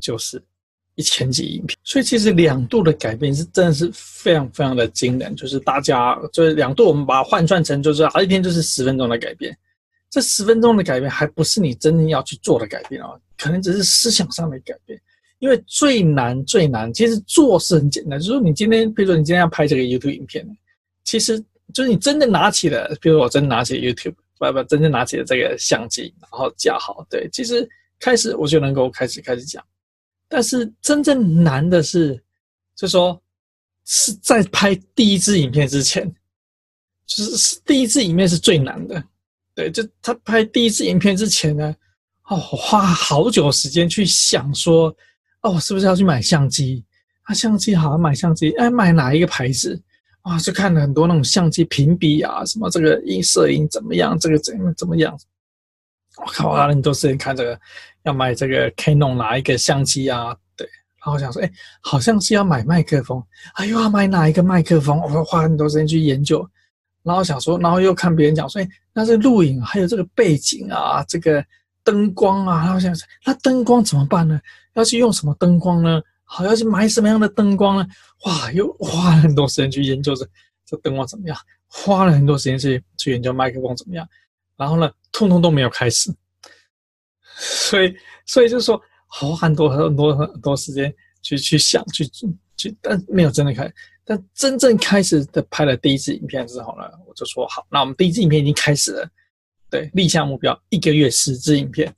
[0.00, 0.40] 就是
[0.94, 1.76] 一千集影片。
[1.82, 5.34] 所以其实两度的改变是真的是非常非常的惊人。
[5.34, 9.56] 就是大家就是两度，我们把它换算成就是好一天就是十分钟的改变。
[10.16, 14.98] 这十分钟的改变还不是你真正要去做的改变哦，可能只是思想上的改变。
[15.40, 20.42] 因为最难最难，其实做是很简单，就是你今天，比如说你今天要拍这个 YouTube 影片，
[21.04, 21.38] 其实
[21.74, 27.68] 就是你真的拿起了，比如说我真拿起 YouTube，不不，真正拿起了这个相机，然后架好，对，其实
[28.00, 29.62] 开始我就能够开始开始讲。
[30.28, 32.18] 但是真正难的是，
[32.74, 33.20] 就说
[33.84, 36.10] 是在拍第一支影片之前，
[37.04, 39.04] 就是第一支影片是最难的。
[39.56, 41.74] 对，就他拍第一次影片之前呢，
[42.28, 44.94] 哦，花好久时间去想说，
[45.40, 46.84] 哦，是不是要去买相机？
[47.22, 49.82] 啊，相机好买相机，哎，买哪一个牌子？
[50.20, 55.18] 啊，就看了很多那种相机评比啊，什么这个影摄影怎么样，这个怎么怎么样？
[56.18, 57.58] 我靠，花了很多时间看这个，
[58.02, 60.36] 要买这个 Canon 哪一个相机啊？
[60.56, 60.66] 对，
[60.98, 63.22] 然后我想说，哎，好像是要买麦克风，
[63.54, 65.00] 哎呦，要买哪一个麦克风？
[65.00, 66.46] 我会花很多时间去研究，
[67.06, 71.42] 然后想说，然后又看别人讲说，哎，那是录影，还有这个背景啊，这个
[71.84, 74.40] 灯光啊，然后想说，那灯光怎么办呢？
[74.74, 76.02] 要去用什么灯光呢？
[76.24, 77.86] 好，要去买什么样的灯光呢？
[78.24, 80.28] 哇，又花了很多时间去研究这
[80.64, 81.38] 这灯光怎么样，
[81.68, 84.04] 花了很多时间去去研究麦克风怎么样，
[84.56, 86.12] 然后呢，通通都没有开始，
[87.38, 87.94] 所以
[88.26, 90.92] 所以就是说，花很多很多很多时间
[91.22, 92.04] 去去想去
[92.56, 93.72] 去，但没有真的开。
[94.08, 99.10] 但真正开始的拍了第一支影片之后呢，我就说好，那我们第一支影片已经开始了，
[99.68, 101.92] 对，立下目标，一个月十支影片，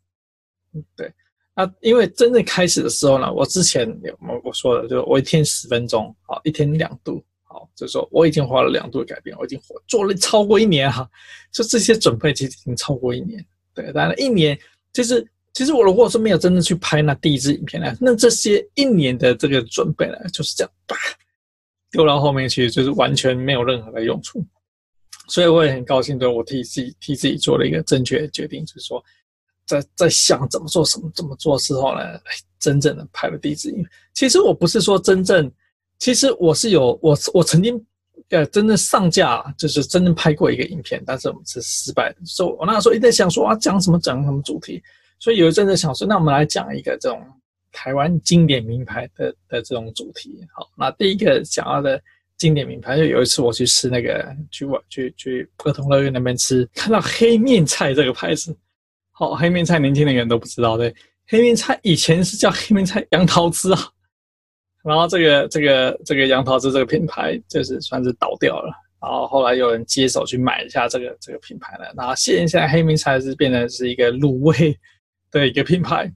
[0.72, 1.12] 嗯，对。
[1.54, 3.86] 那，因为真正开始的时候呢，我之前
[4.20, 11.06] 我我说的，就是我一天十分钟，好，一天两度，好，就是说我已经花了两度改变，我已经做了超过一年哈，
[11.52, 13.44] 就这些准备其实已经超过一年，
[13.74, 14.56] 对，当然一年
[14.92, 20.72] 其实其实我如果说没有真正去拍那第一支影片呢，那这些一年的这个准备呢，就是这样，
[21.90, 24.44] 丢到后面去，就是完全没有任何的用处，
[25.28, 29.02] 所以我也很高兴，对我替自己替自己做了一个正确的决定，就是说。
[29.68, 32.00] 在在想怎么做什么怎么做的时候呢，
[32.58, 33.86] 真正的拍了第一支影片。
[34.14, 35.52] 其实我不是说真正，
[35.98, 37.78] 其实我是有我我曾经
[38.30, 42.16] 呃真正上架，就是真正拍过一个影片，但是我们是失败的。
[42.24, 44.82] 所以我那时候一直在想说啊，讲什么讲什么主题，
[45.18, 47.22] 所以有一阵子想说，那我们来讲一个这种
[47.72, 50.44] 台湾经典名牌的的这种主题。
[50.54, 52.00] 好，那第一个想要的
[52.36, 58.56] 经典名牌，就有一次我去吃那个去玩去去儿童乐园那边吃，看到黑面菜这个牌子。
[59.10, 60.94] 好，黑面菜年轻的人都不知道，对，
[61.26, 63.80] 黑面菜以前是叫黑面菜杨桃汁啊，
[64.84, 74.78] 然后这个这个这个杨桃汁这个品牌就是算是倒掉了，然后后来有人接手去买一下这个这个品牌了，然后现在黑面菜是变成是一个卤味
[75.32, 76.08] 的一个品牌，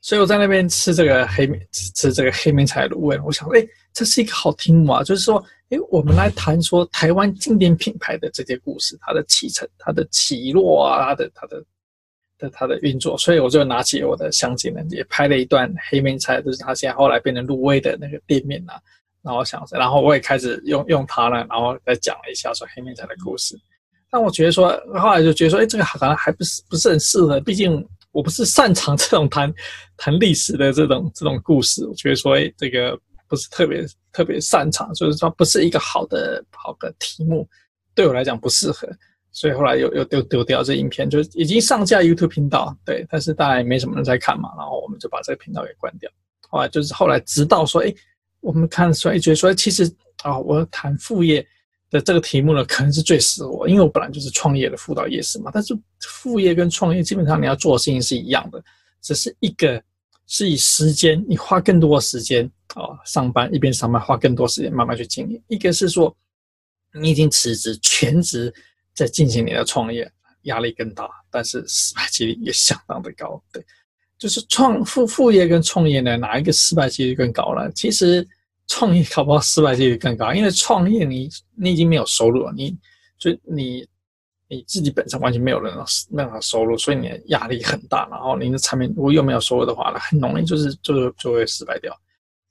[0.00, 5.44] 所以我在那边吃这个黑面吃这个黑面菜卤味，我想，哎，这是一个好题目啊，就是说。
[5.70, 11.64] 哎，我们来谈说台湾经典品牌的这些故事，它的起承、它的起落啊，它的、它的、
[12.38, 13.16] 的、它的运作。
[13.16, 18.74] 所以我就拿起我的相机呢，也拍了一段黑面菜，就是它现在后来变成卤味的那个店面啊。
[19.22, 23.56] 然后想，然后我也开始用用它呢，然后再讲了一下说黑面菜的故事。
[24.10, 29.52] 但我觉得说，后来就觉得说，哎，这个好像还不是不是很适合，毕竟我不是擅长这种谈
[29.96, 31.86] 谈历史的这种这种故事。
[31.86, 32.98] 我觉得说，哎，这个。
[33.30, 37.48] 不是特别特别擅长，就是说不是一个好的好的题目，
[37.94, 38.88] 对我来讲不适合，
[39.30, 46.10] 所以后来又又丢丢掉这影片，就是已经上架 YouTube 频道，对，但是当然也没什么人在看嘛，然后我们就把这个频道给关掉。
[46.48, 47.94] 后来就是后来直到说，哎，
[48.40, 49.88] 我们看出来觉得说，其实
[50.24, 51.46] 啊，我谈副业
[51.90, 58.62] 的这个题目呢，可能是最适合我，因为我本来就是创业的辅导业师嘛，但是副业跟创业基本上你要做的事情是一样的，
[59.02, 59.82] 只是一个
[60.26, 62.50] 是以时间，你花更多的时间。
[62.76, 65.42] 哦，上班一边上班，花更多时间慢慢去经营。
[65.48, 66.16] 一个是说，
[66.94, 68.54] 你已经辞职全职
[68.94, 70.08] 在进行你的创业，
[70.42, 73.42] 压力更大，但是失败几率也相当的高。
[73.52, 73.60] 对，
[74.16, 77.68] 就是创副副业跟创业呢，哪一个失败几率更高呢？
[77.72, 78.24] 其实
[78.70, 82.70] 创业搞不好失败几率更高，因为创业你你已经没有收入了，你
[83.18, 83.84] 就你
[84.46, 88.06] 你自己本身完全没有任何任何收入，所以你的压力很大。
[88.08, 91.92] 然后你的产品如果又没有收入的话呢，很容易就是就就会失败掉。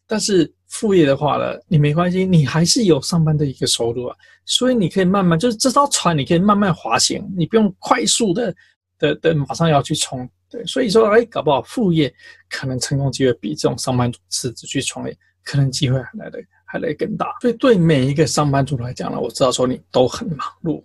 [0.06, 8.54] 但是副业的话呢，你没关系，你还是有上班的一个收入啊，所以你可以慢慢，就是这艘船你可以慢慢滑行，你不用快速的
[8.98, 12.14] 的的马上要去冲，对，所以说，哎，搞不好副业
[12.50, 17.36] 可能成功机会比这种上班族辞职去创业，可能机会还来得还来更大。
[17.42, 20.84] 所以对每一个上班族来讲呢，我知道说你都很忙碌，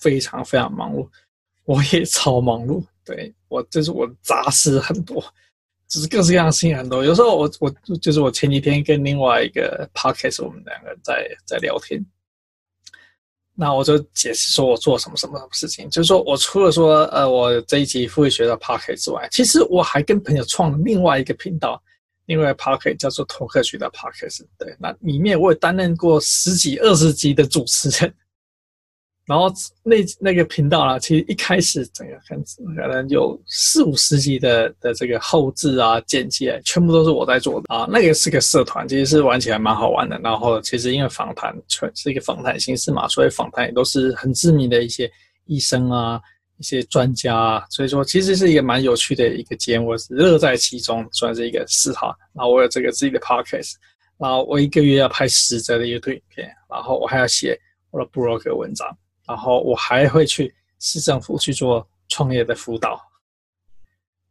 [0.00, 1.08] 非常非常忙碌，
[1.64, 5.24] 我也超忙碌，对，我就是我杂事很多。
[5.86, 12.04] 只是各式各样的事情很多，有时候我我就是我前几天跟另外一个 podcast 我们两个在在聊天，
[13.54, 21.80] 那我就解释说我做什么什么什么事情，就是说我除了说呃我这一集副业学的 podcast 之外，其实我还跟朋友创了另外一个频道，
[22.26, 28.14] 另外 podcast 叫做头壳学的 podcast，对，那里面我也担任过十几二十集的主持人。
[29.26, 29.50] 然后
[29.82, 32.38] 那那个频道啊，其实一开始整个很
[32.76, 37.88] 可能有四五十集的的这个后制啊、剪辑，全部都是我在做的啊。
[37.90, 40.18] 那个是个社团，其实是玩起来蛮好玩的。
[40.18, 45.10] 然后其实因为访谈全是一个访谈形式嘛，所以访谈也都是很知名的一些
[45.46, 46.20] 医生啊，
[46.58, 52.14] 一些专家啊，所以说其实是一个蛮有趣的一个节目，我是乐在其中，算是一个嗜好。
[52.32, 53.74] 然后我有这个自己的 podcast，
[54.18, 57.58] 然后我一个月要拍十则的 YouTube 影片，然后我还要写
[57.90, 58.88] 我的 blog 文章，
[59.26, 63.00] 然后我还会去市政府去做创业的辅导。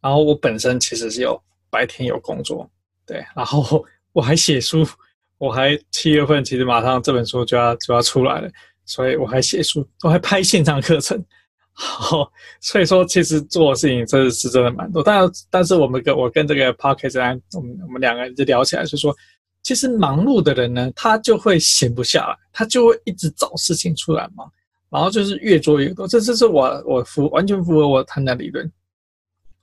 [0.01, 2.69] 然后我本身其实是有白天有工作，
[3.05, 4.85] 对，然后我还写书，
[5.37, 8.49] 我还七月份其实马上这本书就要就要出来了。
[8.85, 11.17] 所以我还写书，我还拍线上课程，
[11.73, 12.31] 好，
[12.61, 15.01] 所以说其实做事情真的是真的蛮多。
[15.01, 19.15] 但但是我们跟我跟这个 Podcast 我们我们两个人就聊起来，就说，
[19.63, 24.47] 其实忙碌的人呢，他就会闲不下来，他就会一直找事情出来忙，
[24.89, 26.07] 然后就是越做越多。
[26.07, 28.71] 这这是我我符完全符合我谈的理论，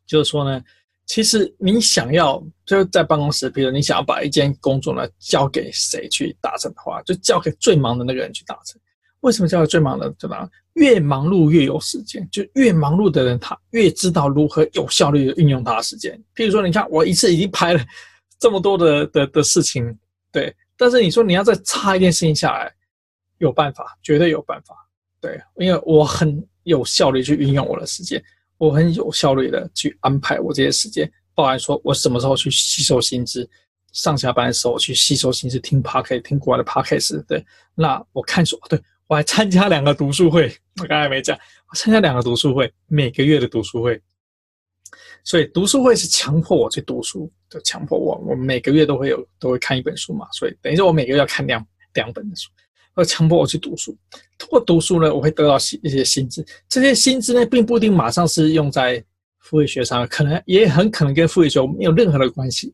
[0.04, 0.60] 就是说呢，
[1.06, 8.80] 其实你想要就是在办公室，比如你想要把一件工作呢交给谁去达成的话，就交给最忙的那个人去达成。
[9.20, 10.08] 为什么叫最忙的？
[10.18, 10.48] 对吧？
[10.74, 16.18] 越忙碌越有时间，就越忙碌的人，他越知道如何有效率的运用他的时间。
[16.34, 17.80] 譬如说，你看我一次已经拍了
[18.38, 19.98] 这么多的的的事情，
[20.32, 20.54] 对。
[20.76, 22.72] 但是你说你要再插一件事情下来，
[23.38, 24.74] 有办法，绝对有办法，
[25.20, 25.38] 对。
[25.56, 28.22] 因为我很有效率去运用我的时间，
[28.56, 33.46] 我很有效率的去安排我这些时间，包含说我什么时候去吸收新知。
[33.92, 37.44] 上下班的时候去吸收新知，听 Podcast，听国外的 Podcast，对。
[37.74, 38.80] 那我看书，对。
[39.10, 41.36] 我还参加两个读书会，我刚才没讲，
[41.68, 44.00] 我参加两个读书会，每个月的读书会，
[45.24, 52.50] 所以读书会是强迫我去读书，就强迫我，我每个月都会有，都会看一本书嘛，所以等于说我每个月要看两两本的书，
[52.98, 53.98] 要强迫我去读书。
[54.38, 59.04] 通过读书呢，我会得到一些薪资，这些薪资呢，并不一定马上是用在
[59.40, 62.72] 副业学上，可能也很可能跟副业学没有任何的关系，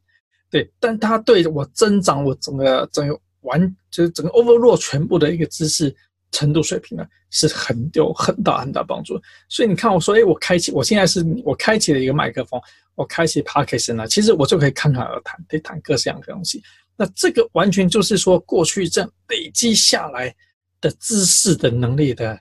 [0.50, 5.96] 对，但它对我增长我整个整个完，就是整个 overall 全部的一个知识。
[6.36, 9.18] 程度水平呢，是很有很大很大帮助，
[9.48, 12.60] 所以你看我说，哎，我开启，我现在是我开启了一个麦克风，
[12.94, 16.62] 我开启 parkinson 呢，其实我就可以侃侃而谈，可以谈各式各样的东西。
[16.94, 20.34] 那这个完全就是说，过去这样累积下来
[20.78, 22.38] 的知识的能力的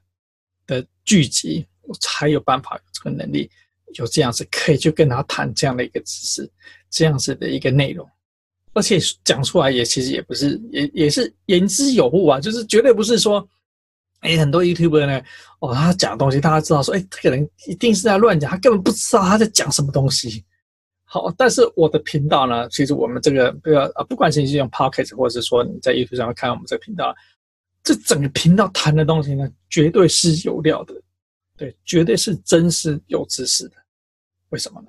[0.68, 3.50] 的聚集，我才有办法有这个能力，
[3.98, 6.52] 有这样子可以去跟他谈这样的一个知识，
[6.90, 8.06] 这样子的一个内容。
[8.74, 13.48] 而且讲出来也其实也不是，也也是言之有物啊，就是绝对不是说。
[14.26, 15.22] 哎，很多 YouTuber 呢，
[15.60, 20.44] 哦，他讲东西，大家知道说，哎，这个人一定是在乱讲，他根本不知道他在讲什么东西。
[21.04, 27.16] 好，但是我的频道呢，其实我们这个，不要啊，不管是你是用 Pocket，或者是说你在 YouTube 上看我们这个频道，
[27.84, 30.94] 这整个频道谈的东西呢，绝对是有料的，
[31.56, 33.76] 对，绝对是真实有知识的。
[34.50, 34.88] 为什么呢？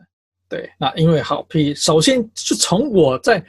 [0.49, 3.45] 对，那因为好，譬首先就从我在。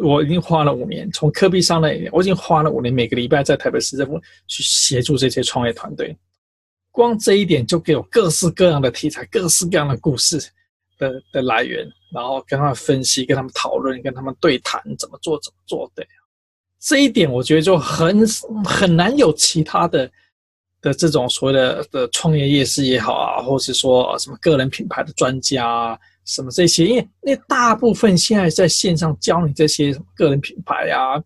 [0.00, 6.16] 我已经花了五年，从科比上来，我已经花了五年，每个礼拜在台北市政府去协助这些创业团队。
[6.90, 10.38] 光这一点就给我各式各样的题材、各式各样的故事
[10.98, 16.04] 的的来源，然后跟他们分析、跟他们讨论、跟他们对谈，怎么做、怎么做的。
[16.80, 18.26] 这一点我觉得就很
[18.64, 20.10] 很难有其他的
[20.80, 25.98] 的这种所谓的的创业业师也好啊，或是说什么个人品牌的专家啊。
[26.28, 26.86] 什么这些？
[26.86, 31.16] 因为那大部分现在在线上教你这些什么个人品牌啊，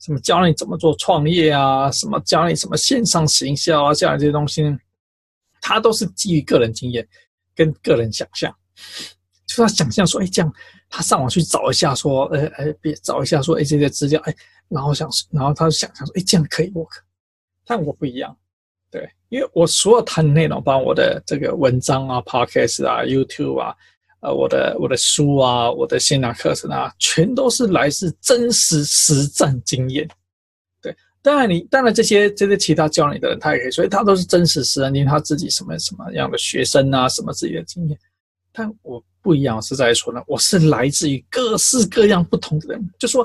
[0.00, 4.62] 什么教你怎么做创业啊，什么教你什么线上行销啊，这样这些东西，
[5.60, 7.06] 它都是基于个人经验
[7.54, 8.50] 跟个人想象。
[9.46, 10.50] 就他想象说，哎，这样
[10.88, 14.34] 他上网去找一下，说，哎哎，别找一下，说，哎，这些资料，哎，
[14.68, 16.96] 然后想，然后他就想象说，哎，这样可以 work。
[17.66, 18.34] 但我不一样，
[18.90, 23.76] 对，因为我所有谈的内容，包括我的这个文章啊、podcast 啊、YouTube 啊。
[24.26, 30.08] 呃，我的我的书啊，我的线上课程啊，全都是来自真实实战经验。
[30.82, 37.96] 对，当然你当然这些这些其他教你的人，他也可以，所以他都是真实实战，因为他自己什么什么样的学生啊，什么自己的经验。
[38.50, 42.90] 但我不一样，是在说呢，我是来自于各式各样不同的人。
[42.98, 43.24] 就说，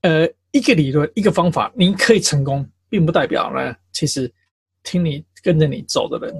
[0.00, 4.32] 呃，一个理论，一个方法，你可以成功，并不代表呢，其实
[4.82, 6.34] 听你跟着你走的人，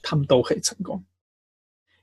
[0.00, 1.04] 他们都可以成功。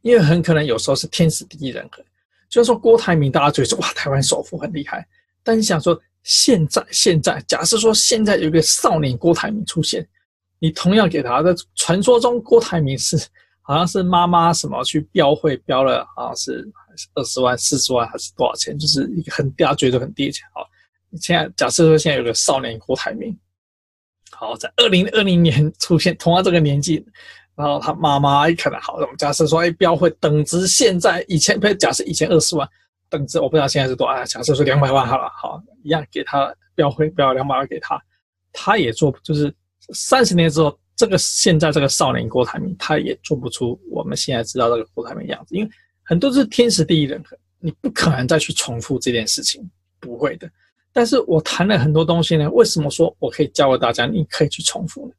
[0.02, 2.04] 因为很可能有时候是天时地利人和，
[2.50, 5.08] 就是说郭台铭大家觉得说哇，台湾首富很厉害，
[5.44, 10.08] 但你想说现在现在假设说现在有一个少年郭台铭出现，
[10.60, 13.16] 你同样给他的传说中郭台铭是
[13.62, 16.68] 好像是妈妈什么去标会标了啊，是
[17.14, 20.66] 二十万四十万还是多少钱，就是一个很大家觉得很低的钱啊。
[21.20, 23.38] 现在假设说现在有个少年郭台铭，
[24.32, 27.06] 好在二零二零年出现，同样这个年纪。
[27.56, 32.68] 然后他妈妈一看好，我们假设说，哎，标会等值现在以前，不假设以前二十万，
[33.10, 38.02] 等值我不知道现在是多少，假设说两百万好了，好，一样给他标会标两百万给他，
[38.54, 39.54] 他也做，就是
[39.94, 45.70] 三十年之后这个现在这个少年郭台铭，他也做不出我们现在知道这个郭台铭样子，因为
[46.04, 50.50] 很多是天时地利人和，你不可能再去重复这件事情，不会的。
[50.94, 55.14] 但是我谈了很多东西呢，为什么说我可以教给大家，你可以去重复呢？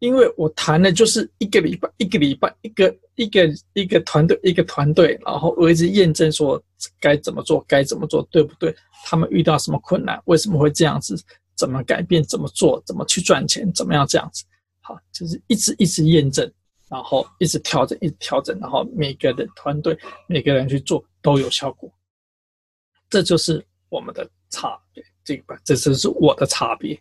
[0.00, 6.60] 因为我谈的就是一个礼拜，一个礼拜，一个一个一个团队，一个团队，然后我一直验证说
[6.98, 8.74] 该怎么做，该怎么做，对不对？
[9.04, 11.16] 他们遇到什么困难，为什么会这样子？
[11.54, 12.22] 怎么改变？
[12.24, 12.82] 怎么做？
[12.86, 13.70] 怎么去赚钱？
[13.74, 14.44] 怎么样这样子？
[14.80, 16.50] 好，就是一直一直验证，
[16.88, 21.92] 然后一直调整，一直调整，然后每个人团队，每个人去做都有效果。
[23.10, 26.98] 这就是我们的差别，这个吧这就是我的差别。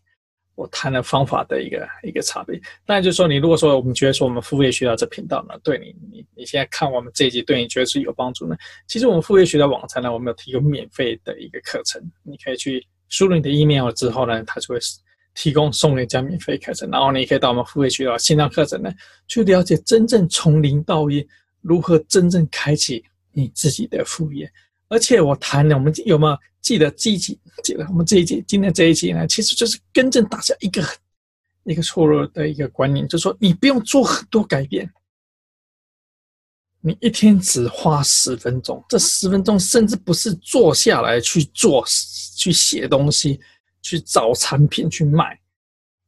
[0.59, 8.57] 我谈的方法的一个一个差别，那就是说，你如果说我们觉得说我们副业学校这频道呢，对你你你现在看我们这一集，对你觉得是有帮助呢？
[8.85, 14.79] 其实我们副业学校网站呢，我们有提供免费的一个课程，你可以去输入你的 email 之后呢，它就会
[15.33, 18.91] 提供送你一家免费课程，然后你可以到我们副业学校线上课程呢，
[19.29, 21.25] 去了解真正从零到一
[21.61, 23.01] 如何真正开启
[23.31, 24.51] 你自己的副业。
[24.89, 27.39] 而且我谈的，我们有没有记得这一集？
[27.63, 30.83] 记得我们这一集，今天这一集呢，其实就是更正大家一个
[31.63, 34.91] 一个错误的一个观念，就是说你不用做很多改变，
[36.81, 41.85] 你一天只花十分钟，这十分钟甚至不是坐下来去做、
[42.35, 43.39] 去写东西、
[43.81, 45.39] 去找产品去卖，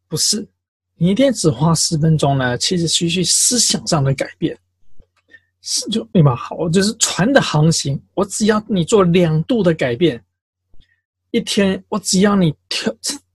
[0.07, 0.47] 不是，
[0.95, 4.57] 你一天只花十分钟呢，其实是去思想上的改变。
[5.61, 6.35] 是就对吧？
[6.35, 10.23] 好，就是船的航行，我只要你做两度的改变，
[11.29, 12.91] 一天我只要你挑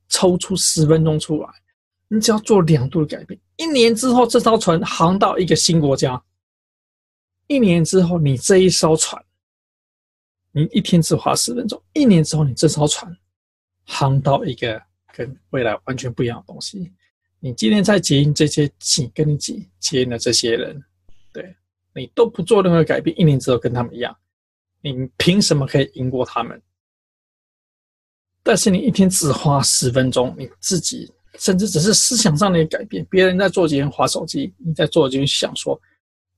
[0.09, 1.49] 抽出十分钟出来，
[2.09, 6.21] 你只要做两度的改变，一年之后这艘船航到一个新国家，
[7.47, 9.25] 一年之后你这一艘船，
[10.51, 13.17] 你一天只花十分钟，一年之后你这艘船
[13.85, 14.83] 航到一个
[15.15, 16.93] 跟未来完全不一样的东西，
[17.39, 20.83] 你今天在接应这些紧跟你紧接应的这些人，
[21.97, 24.15] 你都不做任何改变，一年之后跟他们一样，
[24.83, 26.61] 你凭什么可以赢过他们？
[28.43, 35.81] 但是你一天只花十分钟，你自己甚至只是思想上的改变，别人在做几天划手机，你在做就想说，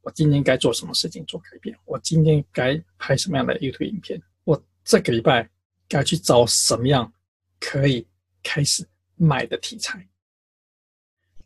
[0.02, 1.76] 我今天该做什么事情做改变？
[1.84, 4.22] 我今天该拍什么样的 YouTube 影片？
[4.44, 5.50] 我这个礼拜
[5.88, 7.12] 该去找什么样
[7.59, 8.06] 可以
[8.44, 8.86] 开始
[9.16, 10.09] 卖的题材？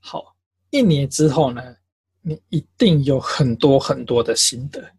[0.00, 0.36] 好，
[0.68, 1.62] 一年之后呢？
[2.24, 4.92] 你一定有很多很多的心得。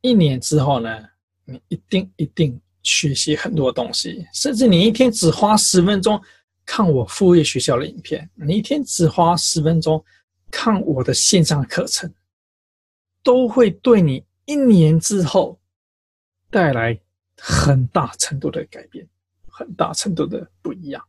[0.00, 1.06] 一年之后呢，
[1.44, 6.18] 你一定一定学习很多东西，甚至你一天只花十分钟
[6.64, 10.02] 看我副业学校的影片，你一天只花十分钟
[10.50, 12.10] 看我的线上课程，
[13.22, 15.60] 都会对你一年之后
[16.48, 16.98] 带来
[17.36, 19.06] 很大程度的改变，
[19.46, 21.04] 很大程度的不一样。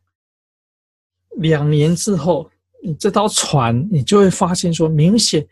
[1.36, 2.50] 两年之后。
[2.80, 5.46] 你这艘船，你就会发现说，明显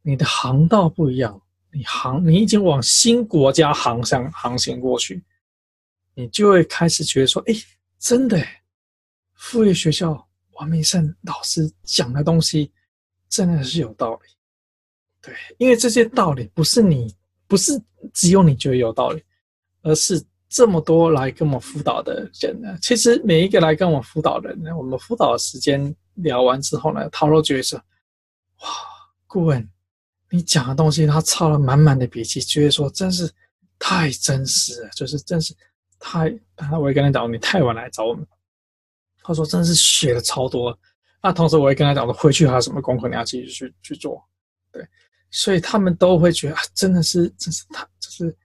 [0.00, 1.38] 你的航道不一样，
[1.70, 5.22] 你航，你已经往新国家航向航行过去，
[6.14, 7.54] 你就会开始觉得说，哎，
[7.98, 8.42] 真的，
[9.34, 12.72] 副业学校王明胜老师讲的东西
[13.28, 14.20] 真的是有道理。
[15.20, 17.14] 对，因为这些道理不是你，
[17.46, 17.78] 不是
[18.14, 19.22] 只有你觉得有道理，
[19.82, 25.94] 而是这么多来跟我辅导的人呢，其实每一个来跟我辅导的人呢，我们辅导的时间。
[26.14, 27.78] 聊完之后呢，他都觉得说
[28.62, 28.68] ：“哇，
[29.26, 29.68] 顾问，
[30.30, 33.30] 你讲的东西他抄了满满的笔记，觉得说真是
[33.78, 35.54] 太真实了，就是真是
[35.98, 36.32] 太……
[36.80, 38.26] 我也跟他讲，你太晚来找我们。
[39.22, 40.78] 他说真是学了超多。
[41.22, 44.22] 那同时我也跟他讲，回去还有什么功课你要继续去去做。
[44.70, 44.86] 对，
[45.30, 48.36] 所以他们都会觉得啊，真的是，真是他就是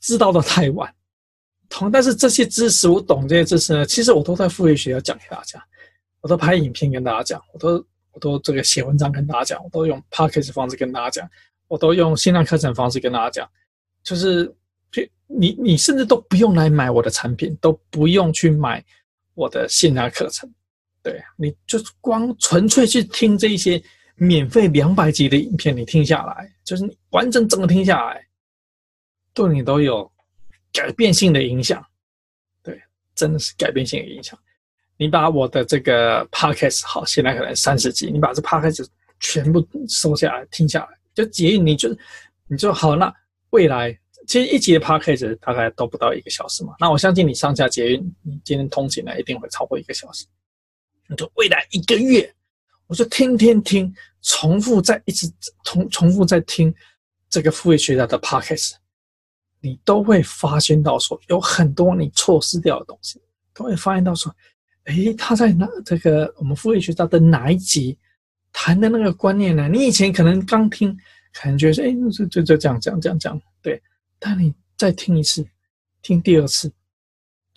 [0.00, 0.92] 知道的太晚。
[1.68, 5.64] 同，但是这些知识我懂这些知识呢，其实我都在复业学校讲给大家。”
[6.26, 11.30] 我都拍影片跟大家讲，我都我都这个写文章跟大家讲，我都用 podcast 方式跟大家讲，
[11.68, 13.48] 我都用线上课程方式跟大家讲，
[14.02, 14.52] 就是
[15.28, 18.84] 你你甚至都不用来买我的产品，都不用去买
[19.34, 20.52] 我的线上课程，
[21.00, 23.80] 对，你就光纯粹去听这一些
[24.16, 28.26] 免费两百集的影片，你听下来，就是你完整整个听下来，
[29.32, 30.10] 对你都有
[30.72, 31.80] 改变性的影响，
[32.64, 32.82] 对，
[33.14, 34.36] 真的是改变性的影响。
[34.98, 38.86] 你把我的这个 podcast 好，现在可能三十集，你把这 podcast
[39.20, 41.94] 全部收下来听下来，就捷运你就
[42.46, 42.96] 你就好。
[42.96, 43.12] 那
[43.50, 43.92] 未来
[44.26, 46.74] 其实一集的 podcast 大概都不到一个小时嘛。
[46.80, 50.24] 那我相信你上下捷运，你今天通勤呢一定会超过一个小时。
[51.08, 52.34] 你就未来一个月，
[52.86, 55.30] 我就天天听，重复在一直
[55.64, 56.74] 重重复在听
[57.28, 58.72] 这个副业学校的 podcast，
[59.60, 63.20] 你都会发现到说有很多你错失掉的东西，
[63.52, 64.34] 都会发现到说。
[64.86, 65.68] 诶，他在哪？
[65.84, 67.96] 这个我们复位学校的哪一集
[68.52, 70.96] 谈的那个观念呢，你以前可能刚听，
[71.32, 73.80] 感觉得说，哎，就就就这样这样这样这样，对。
[74.18, 75.46] 但你再听一次，
[76.02, 76.72] 听第二次，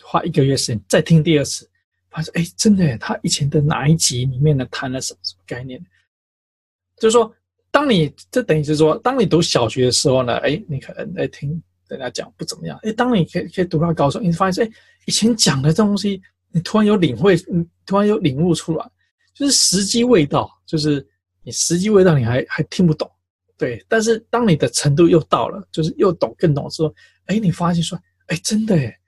[0.02, 1.68] 花一个月时间再听第二次，
[2.10, 5.80] 发现，哎，真的，他以前的哪一集里面呢谈了什么什么概念？
[6.96, 7.32] 就是说，
[7.70, 14.72] 当你这等于是说，当你读小学的时候呢，哎，你可能在听人家讲不怎么样，哎，当你可以可以读到高中，你发现，哎，
[15.06, 16.20] 以前讲的这东西，
[16.52, 18.90] 你突然有领会，你突然有领悟出来。
[19.32, 21.06] 就是时机未到，就是
[21.42, 23.10] 你时机未到，你还还听不懂，
[23.56, 23.82] 对。
[23.88, 26.94] 但是当你的程度又到了，就是又懂更懂之后，
[27.26, 29.00] 哎，你发现说，哎，真的，哎，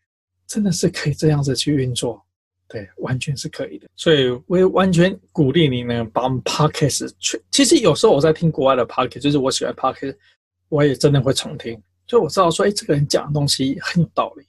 [0.47, 2.25] 真的是可以这样子去运作，
[2.67, 3.87] 对，完全是可以的。
[3.95, 7.43] 所以我也完全鼓励你呢，把我们 Podcast 去。
[7.51, 10.17] 其实有时候我在听国外的 Podcast，就是我喜欢 Podcast，
[10.71, 11.79] 我也真的会重听。
[12.07, 14.47] 就我知道说，哎，这个人讲的东西很有道理，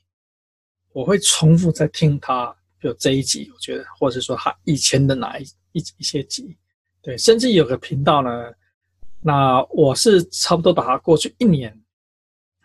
[0.93, 5.45] 我会重复在听他，比如这一集，我觉得，或者说他以前的哪一。
[5.75, 6.55] 一一些集，
[7.01, 8.29] 对，甚至有个频道呢，
[9.21, 11.75] 那我是差不多把它过去一年，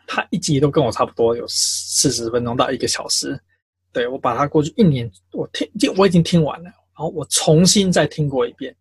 [0.06, 3.40] 它一集都跟我差不多有四十分钟到一个小时，
[3.94, 5.66] 对，我把它过去一年，我听，
[5.96, 8.76] 我已经听完了，然后我重新再听过一遍，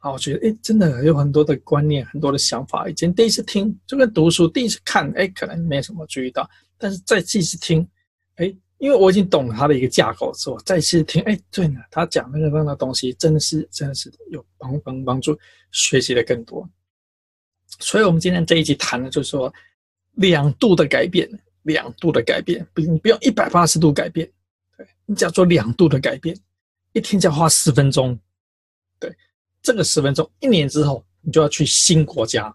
[0.00, 6.48] 然后我觉得，哎，真的有很多的观念，很多的想法，以前第一次听就跟读书第一次看，哎，可能没什么注意到，
[6.78, 7.84] 但是再继续听，
[8.36, 8.54] 哎。
[8.80, 15.38] 因为我已经懂了他的一个架构之后，再次听，哎，对呢，他讲那个那个东西，真的是真的是有帮帮帮助，
[15.70, 16.66] 学习的更多。
[17.78, 19.52] 所以，我们今天这一集谈的就是说，
[20.14, 21.28] 两度的改变，
[21.64, 24.26] 两度的改变，不，你不要一百八十度改变，
[24.78, 26.34] 对，你只要做两度的改变，
[26.94, 28.18] 一天就要花十分钟，
[28.98, 29.14] 对，
[29.60, 32.52] 这个十分钟，一年之后，你就要去新国家，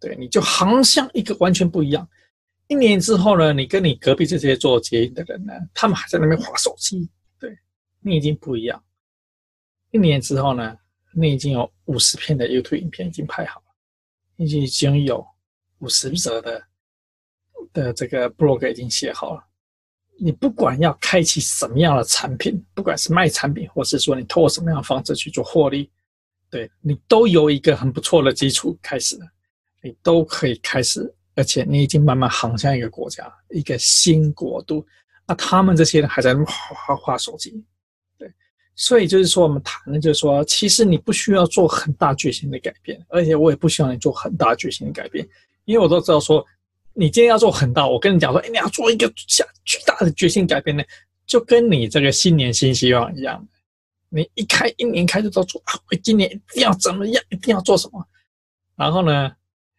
[0.00, 2.08] 对，你就航向一个完全不一样。
[2.68, 7.08] 一年之后呢，你跟你隔壁这些做捷运的人呢，他们还在那边划手机，
[7.38, 7.56] 对，
[8.00, 8.82] 你已经不一样。
[9.92, 10.76] 一年之后呢，
[11.14, 13.66] 你已经有五十片的 YouTube 影片已经拍好了，
[14.36, 15.24] 已经已经有
[15.78, 16.62] 五十则的
[17.72, 19.46] 的这个 blog 已经写好了。
[20.18, 25.88] 你不管要开启什么样的产品，不管是卖产品，或是说你通过什么样的方式去做获利，
[26.50, 29.26] 对，你都有一个很不错的基础开始了，
[29.82, 31.14] 你都可以开始。
[31.36, 34.84] 而且你已经慢慢航向一个国家，一个新国度。
[35.28, 37.62] 那他们这些人还在那画画手机，
[38.16, 38.32] 对。
[38.74, 45.28] 所以就是说，我们谈的就是说，其实你不需要做很大决心的改变，而且我也不希望你做很大决心的改变，
[45.64, 46.44] 因为我都知道说，
[46.94, 50.84] 你今天要做很大，我跟你讲说，哎，你要做一个下巨大的决心改变呢，
[51.26, 53.46] 就跟你这个新年新希望一样，
[54.08, 58.06] 你一开一年开始都做啊，我今年一定要怎么样，一定要做什么，
[58.76, 59.32] 然后呢？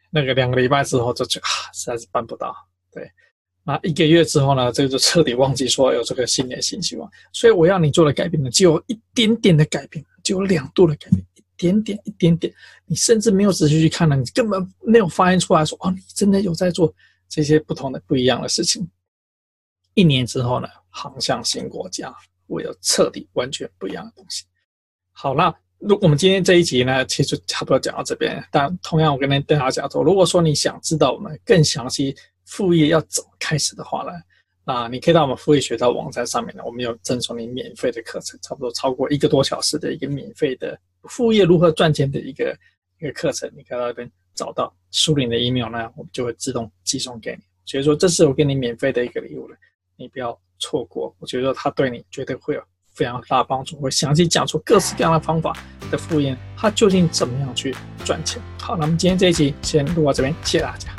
[0.10, 2.55] 那个两个礼拜之后就就啊，实在是办不到。
[2.91, 3.12] 对，
[3.64, 7.10] 那一个月之后呢，这个就彻底忘记说有这个新年新希望。
[7.34, 12.53] 所以我要你做的改变呢，只有一点点的改变，只有两度的改变，一点点，一点点。
[12.86, 16.93] 你甚至没有仔细去看呢，你根本没有发现出来说哦，你真的有在做
[17.28, 18.89] 这些不同的、不一样的事情。
[19.93, 22.16] 一年之后呢，航向新国家，
[22.47, 24.45] 我有彻底完全不一样的东西。
[25.12, 25.53] 好了。
[25.80, 28.43] 如我们今天这一集呢，其实差不多讲到这边。
[28.51, 32.15] 但同样，我跟大家讲说，如果说你想知道我们更详细
[32.45, 34.11] 副业要怎么开始的话呢，
[34.65, 42.57] 那你可以到我们副业学到网站上面呢，我们有赠送你免费的课程，差不多超过一个多小时的一个免费的副业如何赚钱的一个
[42.99, 43.47] 一个课程。
[43.55, 47.43] 你可以到那边找到输入你的 email 呢，我们就会自动寄送给你。
[47.65, 49.55] 所以说，这是我给你免费的一个礼物了，
[49.95, 51.15] 你不要错过。
[51.19, 52.63] 我觉得它对你绝对会有。
[52.98, 55.56] 非常大帮助，我详细讲出各式各样的方法
[55.91, 58.41] 的副业，它究竟怎么样去赚钱。
[58.60, 60.89] 好，那么今天这一集先录到这边，谢谢大家。